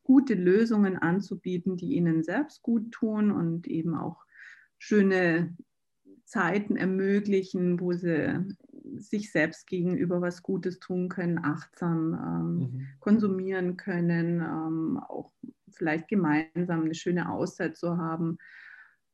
gute 0.03 0.33
Lösungen 0.33 0.97
anzubieten, 0.97 1.77
die 1.77 1.95
ihnen 1.95 2.23
selbst 2.23 2.61
gut 2.61 2.91
tun 2.91 3.31
und 3.31 3.67
eben 3.67 3.95
auch 3.95 4.25
schöne 4.77 5.55
Zeiten 6.25 6.75
ermöglichen, 6.75 7.79
wo 7.79 7.93
sie 7.93 8.55
sich 8.97 9.31
selbst 9.31 9.67
gegenüber 9.67 10.21
was 10.21 10.41
Gutes 10.41 10.79
tun 10.79 11.09
können, 11.09 11.39
achtsam 11.43 12.13
ähm, 12.13 12.57
mhm. 12.57 12.87
konsumieren 12.99 13.77
können, 13.77 14.41
ähm, 14.41 14.99
auch 15.07 15.31
vielleicht 15.69 16.07
gemeinsam 16.07 16.81
eine 16.81 16.95
schöne 16.95 17.29
Auszeit 17.29 17.77
zu 17.77 17.97
haben. 17.97 18.37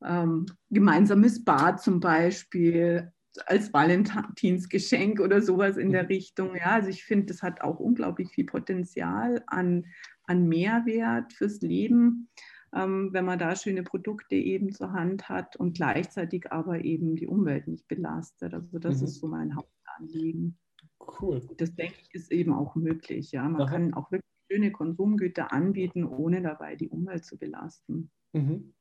Ähm, 0.04 0.46
gemeinsames 0.70 1.44
Bad 1.44 1.80
zum 1.82 2.00
Beispiel 2.00 3.12
als 3.46 3.72
Valentinsgeschenk 3.72 5.20
oder 5.20 5.42
sowas 5.42 5.76
in 5.76 5.90
der 5.90 6.04
mhm. 6.04 6.08
Richtung. 6.08 6.56
Ja, 6.56 6.72
also 6.72 6.88
ich 6.88 7.04
finde, 7.04 7.26
das 7.26 7.42
hat 7.42 7.60
auch 7.60 7.78
unglaublich 7.78 8.30
viel 8.30 8.46
Potenzial 8.46 9.42
an, 9.46 9.86
an 10.24 10.48
Mehrwert 10.48 11.32
fürs 11.32 11.60
Leben 11.60 12.28
wenn 12.72 13.24
man 13.24 13.38
da 13.38 13.56
schöne 13.56 13.82
Produkte 13.82 14.34
eben 14.34 14.72
zur 14.72 14.92
Hand 14.92 15.28
hat 15.28 15.56
und 15.56 15.76
gleichzeitig 15.76 16.52
aber 16.52 16.84
eben 16.84 17.16
die 17.16 17.26
Umwelt 17.26 17.66
nicht 17.68 17.88
belastet. 17.88 18.54
Also 18.54 18.78
das 18.78 18.98
mhm. 18.98 19.04
ist 19.04 19.20
so 19.20 19.26
mein 19.26 19.54
Hauptanliegen. 19.54 20.58
Cool. 21.20 21.40
Das 21.56 21.74
denke 21.74 21.96
ich 22.02 22.14
ist 22.14 22.32
eben 22.32 22.52
auch 22.52 22.74
möglich. 22.74 23.32
Ja, 23.32 23.48
man 23.48 23.62
Aha. 23.62 23.70
kann 23.70 23.94
auch 23.94 24.10
wirklich 24.10 24.28
schöne 24.50 24.72
Konsumgüter 24.72 25.52
anbieten, 25.52 26.04
ohne 26.04 26.42
dabei 26.42 26.76
die 26.76 26.88
Umwelt 26.88 27.24
zu 27.24 27.38
belasten. 27.38 28.10
Mhm. 28.32 28.74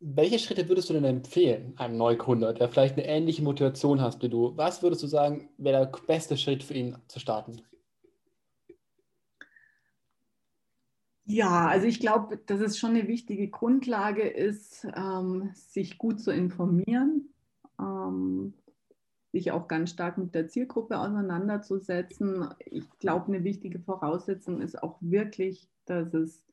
Welche 0.00 0.38
Schritte 0.38 0.68
würdest 0.68 0.88
du 0.90 0.94
denn 0.94 1.04
empfehlen, 1.04 1.72
einem 1.76 1.96
Neugründer, 1.96 2.54
der 2.54 2.68
vielleicht 2.68 2.96
eine 2.96 3.06
ähnliche 3.06 3.42
Motivation 3.42 4.00
hast 4.00 4.22
wie 4.22 4.28
du? 4.28 4.56
Was 4.56 4.80
würdest 4.82 5.02
du 5.02 5.08
sagen, 5.08 5.48
wäre 5.58 5.90
der 5.90 6.06
beste 6.06 6.36
Schritt 6.36 6.62
für 6.62 6.74
ihn 6.74 6.96
zu 7.08 7.18
starten? 7.18 7.62
Ja, 11.30 11.68
also 11.68 11.86
ich 11.86 12.00
glaube, 12.00 12.38
dass 12.38 12.60
es 12.60 12.78
schon 12.78 12.90
eine 12.90 13.06
wichtige 13.06 13.48
Grundlage 13.48 14.22
ist, 14.26 14.86
ähm, 14.96 15.50
sich 15.52 15.98
gut 15.98 16.20
zu 16.22 16.30
informieren, 16.30 17.28
ähm, 17.78 18.54
sich 19.32 19.52
auch 19.52 19.68
ganz 19.68 19.90
stark 19.90 20.16
mit 20.16 20.34
der 20.34 20.48
Zielgruppe 20.48 20.98
auseinanderzusetzen. 20.98 22.48
Ich 22.64 22.88
glaube, 22.98 23.26
eine 23.26 23.44
wichtige 23.44 23.78
Voraussetzung 23.78 24.62
ist 24.62 24.82
auch 24.82 24.96
wirklich, 25.02 25.68
dass 25.84 26.14
es 26.14 26.47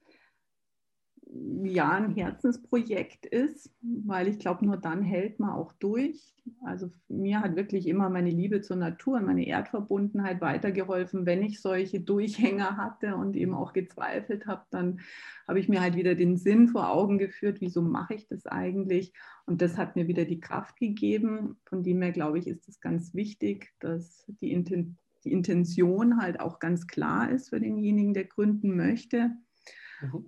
ja 1.63 1.91
ein 1.91 2.15
Herzensprojekt 2.15 3.25
ist, 3.25 3.71
weil 3.81 4.27
ich 4.27 4.39
glaube, 4.39 4.65
nur 4.65 4.77
dann 4.77 5.01
hält 5.01 5.39
man 5.39 5.51
auch 5.51 5.71
durch. 5.73 6.35
Also 6.63 6.89
mir 7.07 7.41
hat 7.41 7.55
wirklich 7.55 7.87
immer 7.87 8.09
meine 8.09 8.29
Liebe 8.29 8.61
zur 8.61 8.77
Natur 8.77 9.17
und 9.17 9.25
meine 9.25 9.45
Erdverbundenheit 9.45 10.41
weitergeholfen. 10.41 11.25
Wenn 11.25 11.43
ich 11.43 11.61
solche 11.61 11.99
Durchhänger 11.99 12.77
hatte 12.77 13.15
und 13.15 13.35
eben 13.35 13.53
auch 13.53 13.73
gezweifelt 13.73 14.47
habe, 14.47 14.65
dann 14.69 14.99
habe 15.47 15.59
ich 15.59 15.67
mir 15.67 15.81
halt 15.81 15.95
wieder 15.95 16.15
den 16.15 16.37
Sinn 16.37 16.67
vor 16.67 16.89
Augen 16.89 17.17
geführt, 17.17 17.61
wieso 17.61 17.81
mache 17.81 18.13
ich 18.13 18.27
das 18.27 18.45
eigentlich? 18.45 19.13
Und 19.45 19.61
das 19.61 19.77
hat 19.77 19.95
mir 19.95 20.07
wieder 20.07 20.25
die 20.25 20.39
Kraft 20.39 20.77
gegeben. 20.77 21.57
Von 21.65 21.83
dem 21.83 22.01
her, 22.01 22.11
glaube 22.11 22.39
ich, 22.39 22.47
ist 22.47 22.67
es 22.67 22.79
ganz 22.79 23.13
wichtig, 23.13 23.73
dass 23.79 24.25
die, 24.41 24.51
Inten 24.51 24.97
die 25.23 25.31
Intention 25.31 26.21
halt 26.21 26.39
auch 26.39 26.59
ganz 26.59 26.87
klar 26.87 27.29
ist 27.29 27.49
für 27.49 27.59
denjenigen, 27.59 28.13
der 28.13 28.25
gründen 28.25 28.75
möchte. 28.75 29.31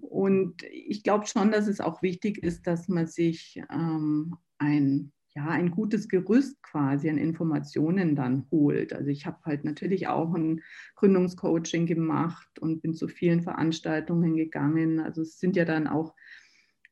Und 0.01 0.63
ich 0.63 1.03
glaube 1.03 1.27
schon, 1.27 1.51
dass 1.51 1.67
es 1.67 1.79
auch 1.79 2.01
wichtig 2.01 2.37
ist, 2.43 2.67
dass 2.67 2.87
man 2.87 3.07
sich 3.07 3.61
ähm, 3.71 4.35
ein, 4.57 5.11
ja, 5.35 5.47
ein 5.47 5.71
gutes 5.71 6.07
Gerüst 6.07 6.61
quasi 6.63 7.09
an 7.09 7.17
Informationen 7.17 8.15
dann 8.15 8.47
holt. 8.51 8.93
Also 8.93 9.09
ich 9.09 9.25
habe 9.25 9.37
halt 9.43 9.65
natürlich 9.65 10.07
auch 10.07 10.33
ein 10.33 10.61
Gründungscoaching 10.95 11.85
gemacht 11.85 12.59
und 12.59 12.81
bin 12.81 12.93
zu 12.93 13.07
vielen 13.07 13.41
Veranstaltungen 13.41 14.35
gegangen. 14.35 14.99
Also 14.99 15.21
es 15.21 15.39
sind 15.39 15.55
ja 15.55 15.65
dann 15.65 15.87
auch 15.87 16.15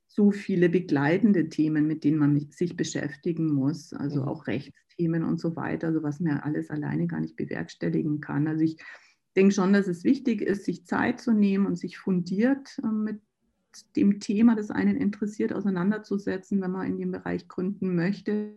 so 0.07 0.31
viele 0.31 0.69
begleitende 0.69 1.49
Themen, 1.49 1.87
mit 1.87 2.05
denen 2.05 2.17
man 2.17 2.39
sich 2.51 2.77
beschäftigen 2.77 3.51
muss, 3.51 3.91
also 3.91 4.21
mhm. 4.21 4.27
auch 4.29 4.47
Rechtsthemen 4.47 5.23
und 5.25 5.41
so 5.41 5.57
weiter, 5.57 5.87
also 5.87 6.03
was 6.03 6.21
man 6.21 6.39
alles 6.39 6.69
alleine 6.69 7.07
gar 7.07 7.19
nicht 7.19 7.35
bewerkstelligen 7.35 8.21
kann. 8.21 8.47
Also 8.47 8.63
ich 8.63 8.77
denke 9.35 9.53
schon, 9.53 9.73
dass 9.73 9.87
es 9.87 10.03
wichtig 10.03 10.41
ist, 10.41 10.65
sich 10.65 10.85
Zeit 10.85 11.19
zu 11.19 11.33
nehmen 11.33 11.65
und 11.65 11.77
sich 11.77 11.97
fundiert 11.97 12.79
äh, 12.83 12.87
mit 12.87 13.21
dem 13.95 14.19
Thema, 14.19 14.55
das 14.55 14.71
einen 14.71 14.95
interessiert, 14.97 15.53
auseinanderzusetzen, 15.53 16.61
wenn 16.61 16.71
man 16.71 16.87
in 16.87 16.97
dem 16.97 17.11
Bereich 17.11 17.47
gründen 17.47 17.95
möchte. 17.95 18.53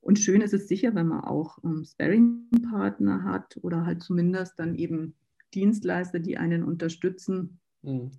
Und 0.00 0.18
schön 0.18 0.42
ist 0.42 0.54
es 0.54 0.68
sicher, 0.68 0.94
wenn 0.94 1.08
man 1.08 1.24
auch 1.24 1.58
ähm, 1.64 1.84
Sparing-Partner 1.84 3.24
hat 3.24 3.58
oder 3.62 3.86
halt 3.86 4.02
zumindest 4.02 4.58
dann 4.58 4.74
eben 4.74 5.14
Dienstleister, 5.54 6.18
die 6.18 6.36
einen 6.36 6.62
unterstützen. 6.62 7.60
Mhm. 7.82 8.10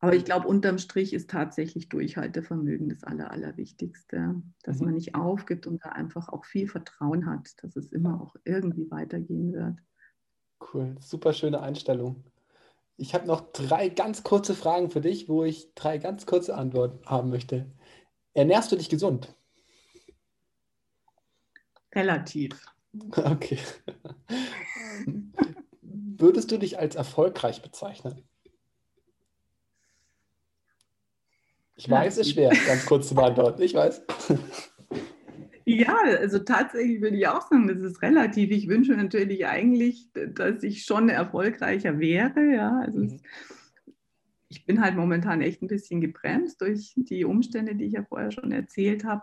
Aber 0.00 0.14
ich 0.14 0.24
glaube, 0.24 0.46
unterm 0.46 0.78
Strich 0.78 1.12
ist 1.12 1.28
tatsächlich 1.28 1.88
Durchhaltevermögen 1.88 2.88
das 2.88 3.02
Aller, 3.02 3.32
Allerwichtigste, 3.32 4.40
dass 4.62 4.78
mhm. 4.78 4.86
man 4.86 4.94
nicht 4.94 5.16
aufgibt 5.16 5.66
und 5.66 5.84
da 5.84 5.90
einfach 5.90 6.28
auch 6.28 6.44
viel 6.44 6.68
Vertrauen 6.68 7.26
hat, 7.26 7.52
dass 7.62 7.74
es 7.74 7.90
immer 7.92 8.20
auch 8.20 8.36
irgendwie 8.44 8.88
weitergehen 8.90 9.52
wird. 9.52 9.76
Cool, 10.60 10.96
super 11.00 11.32
schöne 11.32 11.60
Einstellung. 11.60 12.24
Ich 12.96 13.14
habe 13.14 13.26
noch 13.26 13.52
drei 13.52 13.88
ganz 13.88 14.24
kurze 14.24 14.54
Fragen 14.54 14.90
für 14.90 15.00
dich, 15.00 15.28
wo 15.28 15.44
ich 15.44 15.72
drei 15.74 15.98
ganz 15.98 16.26
kurze 16.26 16.56
Antworten 16.56 17.06
haben 17.06 17.30
möchte. 17.30 17.70
Ernährst 18.34 18.72
du 18.72 18.76
dich 18.76 18.88
gesund? 18.88 19.34
Relativ. 21.94 22.66
Okay. 23.16 23.58
Würdest 25.82 26.50
du 26.50 26.58
dich 26.58 26.78
als 26.78 26.96
erfolgreich 26.96 27.62
bezeichnen? 27.62 28.28
Ich 31.76 31.88
weiß, 31.88 32.14
es 32.14 32.26
ist 32.26 32.32
schwer, 32.32 32.50
ganz 32.66 32.86
kurz 32.86 33.08
zu 33.08 33.14
beantworten. 33.14 33.62
Ich 33.62 33.74
weiß. 33.74 34.02
Ja, 35.68 35.98
also 36.18 36.38
tatsächlich 36.38 37.02
würde 37.02 37.18
ich 37.18 37.28
auch 37.28 37.42
sagen, 37.42 37.68
das 37.68 37.80
ist 37.80 38.00
relativ. 38.00 38.50
Ich 38.50 38.68
wünsche 38.68 38.92
natürlich 38.92 39.46
eigentlich, 39.46 40.08
dass 40.14 40.62
ich 40.62 40.84
schon 40.84 41.10
erfolgreicher 41.10 41.98
wäre. 41.98 42.54
Ja, 42.54 42.78
also 42.78 43.00
mhm. 43.00 43.04
es, 43.04 43.22
ich 44.48 44.64
bin 44.64 44.80
halt 44.80 44.96
momentan 44.96 45.42
echt 45.42 45.60
ein 45.60 45.68
bisschen 45.68 46.00
gebremst 46.00 46.62
durch 46.62 46.94
die 46.96 47.26
Umstände, 47.26 47.74
die 47.74 47.84
ich 47.84 47.92
ja 47.92 48.02
vorher 48.02 48.30
schon 48.30 48.50
erzählt 48.50 49.04
habe. 49.04 49.22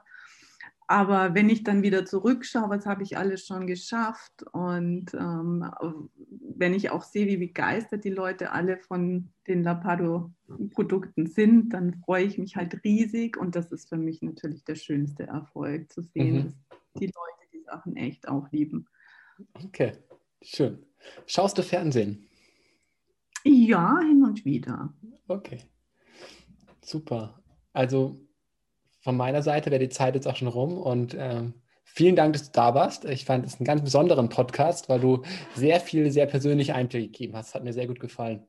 Aber 0.87 1.33
wenn 1.33 1.49
ich 1.49 1.63
dann 1.63 1.81
wieder 1.81 2.05
zurückschaue, 2.05 2.69
was 2.69 2.85
habe 2.85 3.01
ich 3.01 3.17
alles 3.17 3.45
schon 3.45 3.65
geschafft 3.65 4.43
und 4.51 5.13
ähm, 5.15 5.65
wenn 6.57 6.75
ich 6.75 6.91
auch 6.91 7.01
sehe, 7.01 7.25
wie 7.25 7.37
begeistert 7.37 8.03
die 8.03 8.11
Leute 8.11 8.51
alle 8.51 8.77
von 8.77 9.29
den 9.47 9.63
Lapado-Produkten 9.63 11.25
sind, 11.25 11.73
dann 11.73 11.95
freue 12.05 12.25
ich 12.25 12.37
mich 12.37 12.55
halt 12.55 12.83
riesig 12.83 13.35
und 13.35 13.55
das 13.55 13.71
ist 13.71 13.89
für 13.89 13.97
mich 13.97 14.21
natürlich 14.21 14.63
der 14.63 14.75
schönste 14.75 15.23
Erfolg, 15.23 15.91
zu 15.91 16.03
sehen, 16.03 16.35
mhm. 16.35 16.43
dass 16.43 16.93
die 16.99 17.05
Leute 17.05 17.49
die 17.51 17.63
Sachen 17.63 17.95
echt 17.95 18.27
auch 18.27 18.51
lieben. 18.51 18.87
Okay, 19.63 19.93
schön. 20.43 20.85
Schaust 21.25 21.57
du 21.57 21.63
Fernsehen? 21.63 22.27
Ja, 23.43 23.99
hin 23.99 24.23
und 24.23 24.45
wieder. 24.45 24.93
Okay, 25.27 25.59
super. 26.81 27.39
Also 27.73 28.24
von 29.05 29.17
meiner 29.17 29.43
Seite 29.43 29.69
wäre 29.69 29.79
die 29.79 29.89
Zeit 29.89 30.15
jetzt 30.15 30.27
auch 30.27 30.35
schon 30.35 30.47
rum 30.47 30.79
und 30.79 31.15
ähm, 31.15 31.53
vielen 31.83 32.15
Dank, 32.15 32.33
dass 32.33 32.45
du 32.45 32.51
da 32.53 32.73
warst. 32.73 33.05
Ich 33.05 33.23
fand 33.23 33.45
es 33.45 33.59
einen 33.59 33.65
ganz 33.65 33.83
besonderen 33.83 34.29
Podcast, 34.29 34.89
weil 34.89 34.99
du 34.99 35.21
sehr 35.53 35.79
viel, 35.79 36.09
sehr 36.09 36.25
persönliche 36.25 36.73
Einblicke 36.73 37.05
gegeben 37.05 37.35
hast. 37.35 37.53
Hat 37.53 37.63
mir 37.63 37.71
sehr 37.71 37.85
gut 37.85 37.99
gefallen. 37.99 38.47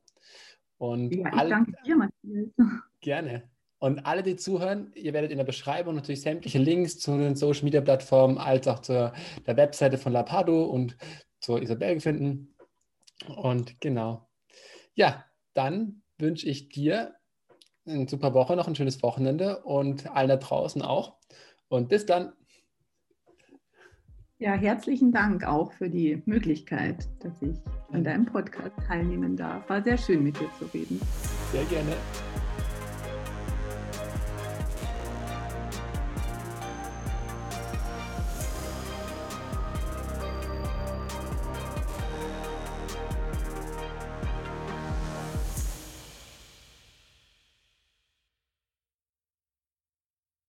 Und 0.79 1.13
ja, 1.13 1.29
alle, 1.31 1.51
danke 1.51 1.73
dir, 1.85 1.95
Matthias. 1.95 2.47
Gerne. 3.01 3.43
Und 3.77 4.07
alle, 4.07 4.23
die 4.23 4.35
zuhören, 4.35 4.91
ihr 4.95 5.13
werdet 5.13 5.29
in 5.29 5.37
der 5.37 5.45
Beschreibung 5.45 5.93
natürlich 5.93 6.21
sämtliche 6.21 6.57
Links 6.57 6.97
zu 6.97 7.15
den 7.15 7.35
Social 7.35 7.65
Media 7.65 7.81
Plattformen 7.81 8.39
als 8.39 8.67
auch 8.67 8.79
zur 8.79 9.13
der 9.45 9.57
Webseite 9.57 9.99
von 9.99 10.11
Lapado 10.11 10.65
und 10.65 10.97
zur 11.39 11.61
Isabel 11.61 11.99
finden. 11.99 12.55
Und 13.27 13.79
genau. 13.79 14.27
Ja, 14.95 15.23
dann 15.53 16.01
wünsche 16.17 16.49
ich 16.49 16.69
dir 16.69 17.13
eine 17.87 18.07
super 18.07 18.33
Woche, 18.33 18.55
noch 18.55 18.67
ein 18.67 18.75
schönes 18.75 19.01
Wochenende 19.03 19.59
und 19.63 20.09
allen 20.15 20.29
da 20.29 20.37
draußen 20.37 20.81
auch. 20.81 21.15
Und 21.69 21.89
bis 21.89 22.05
dann. 22.05 22.33
Ja, 24.39 24.53
herzlichen 24.53 25.11
Dank 25.11 25.45
auch 25.45 25.71
für 25.71 25.89
die 25.89 26.21
Möglichkeit, 26.25 27.07
dass 27.19 27.41
ich 27.41 27.57
an 27.91 28.03
deinem 28.03 28.25
Podcast 28.25 28.75
teilnehmen 28.87 29.35
darf. 29.35 29.67
War 29.67 29.81
sehr 29.81 29.97
schön, 29.97 30.23
mit 30.23 30.39
dir 30.39 30.49
zu 30.59 30.65
reden. 30.65 31.01
Sehr 31.51 31.63
gerne. 31.65 31.93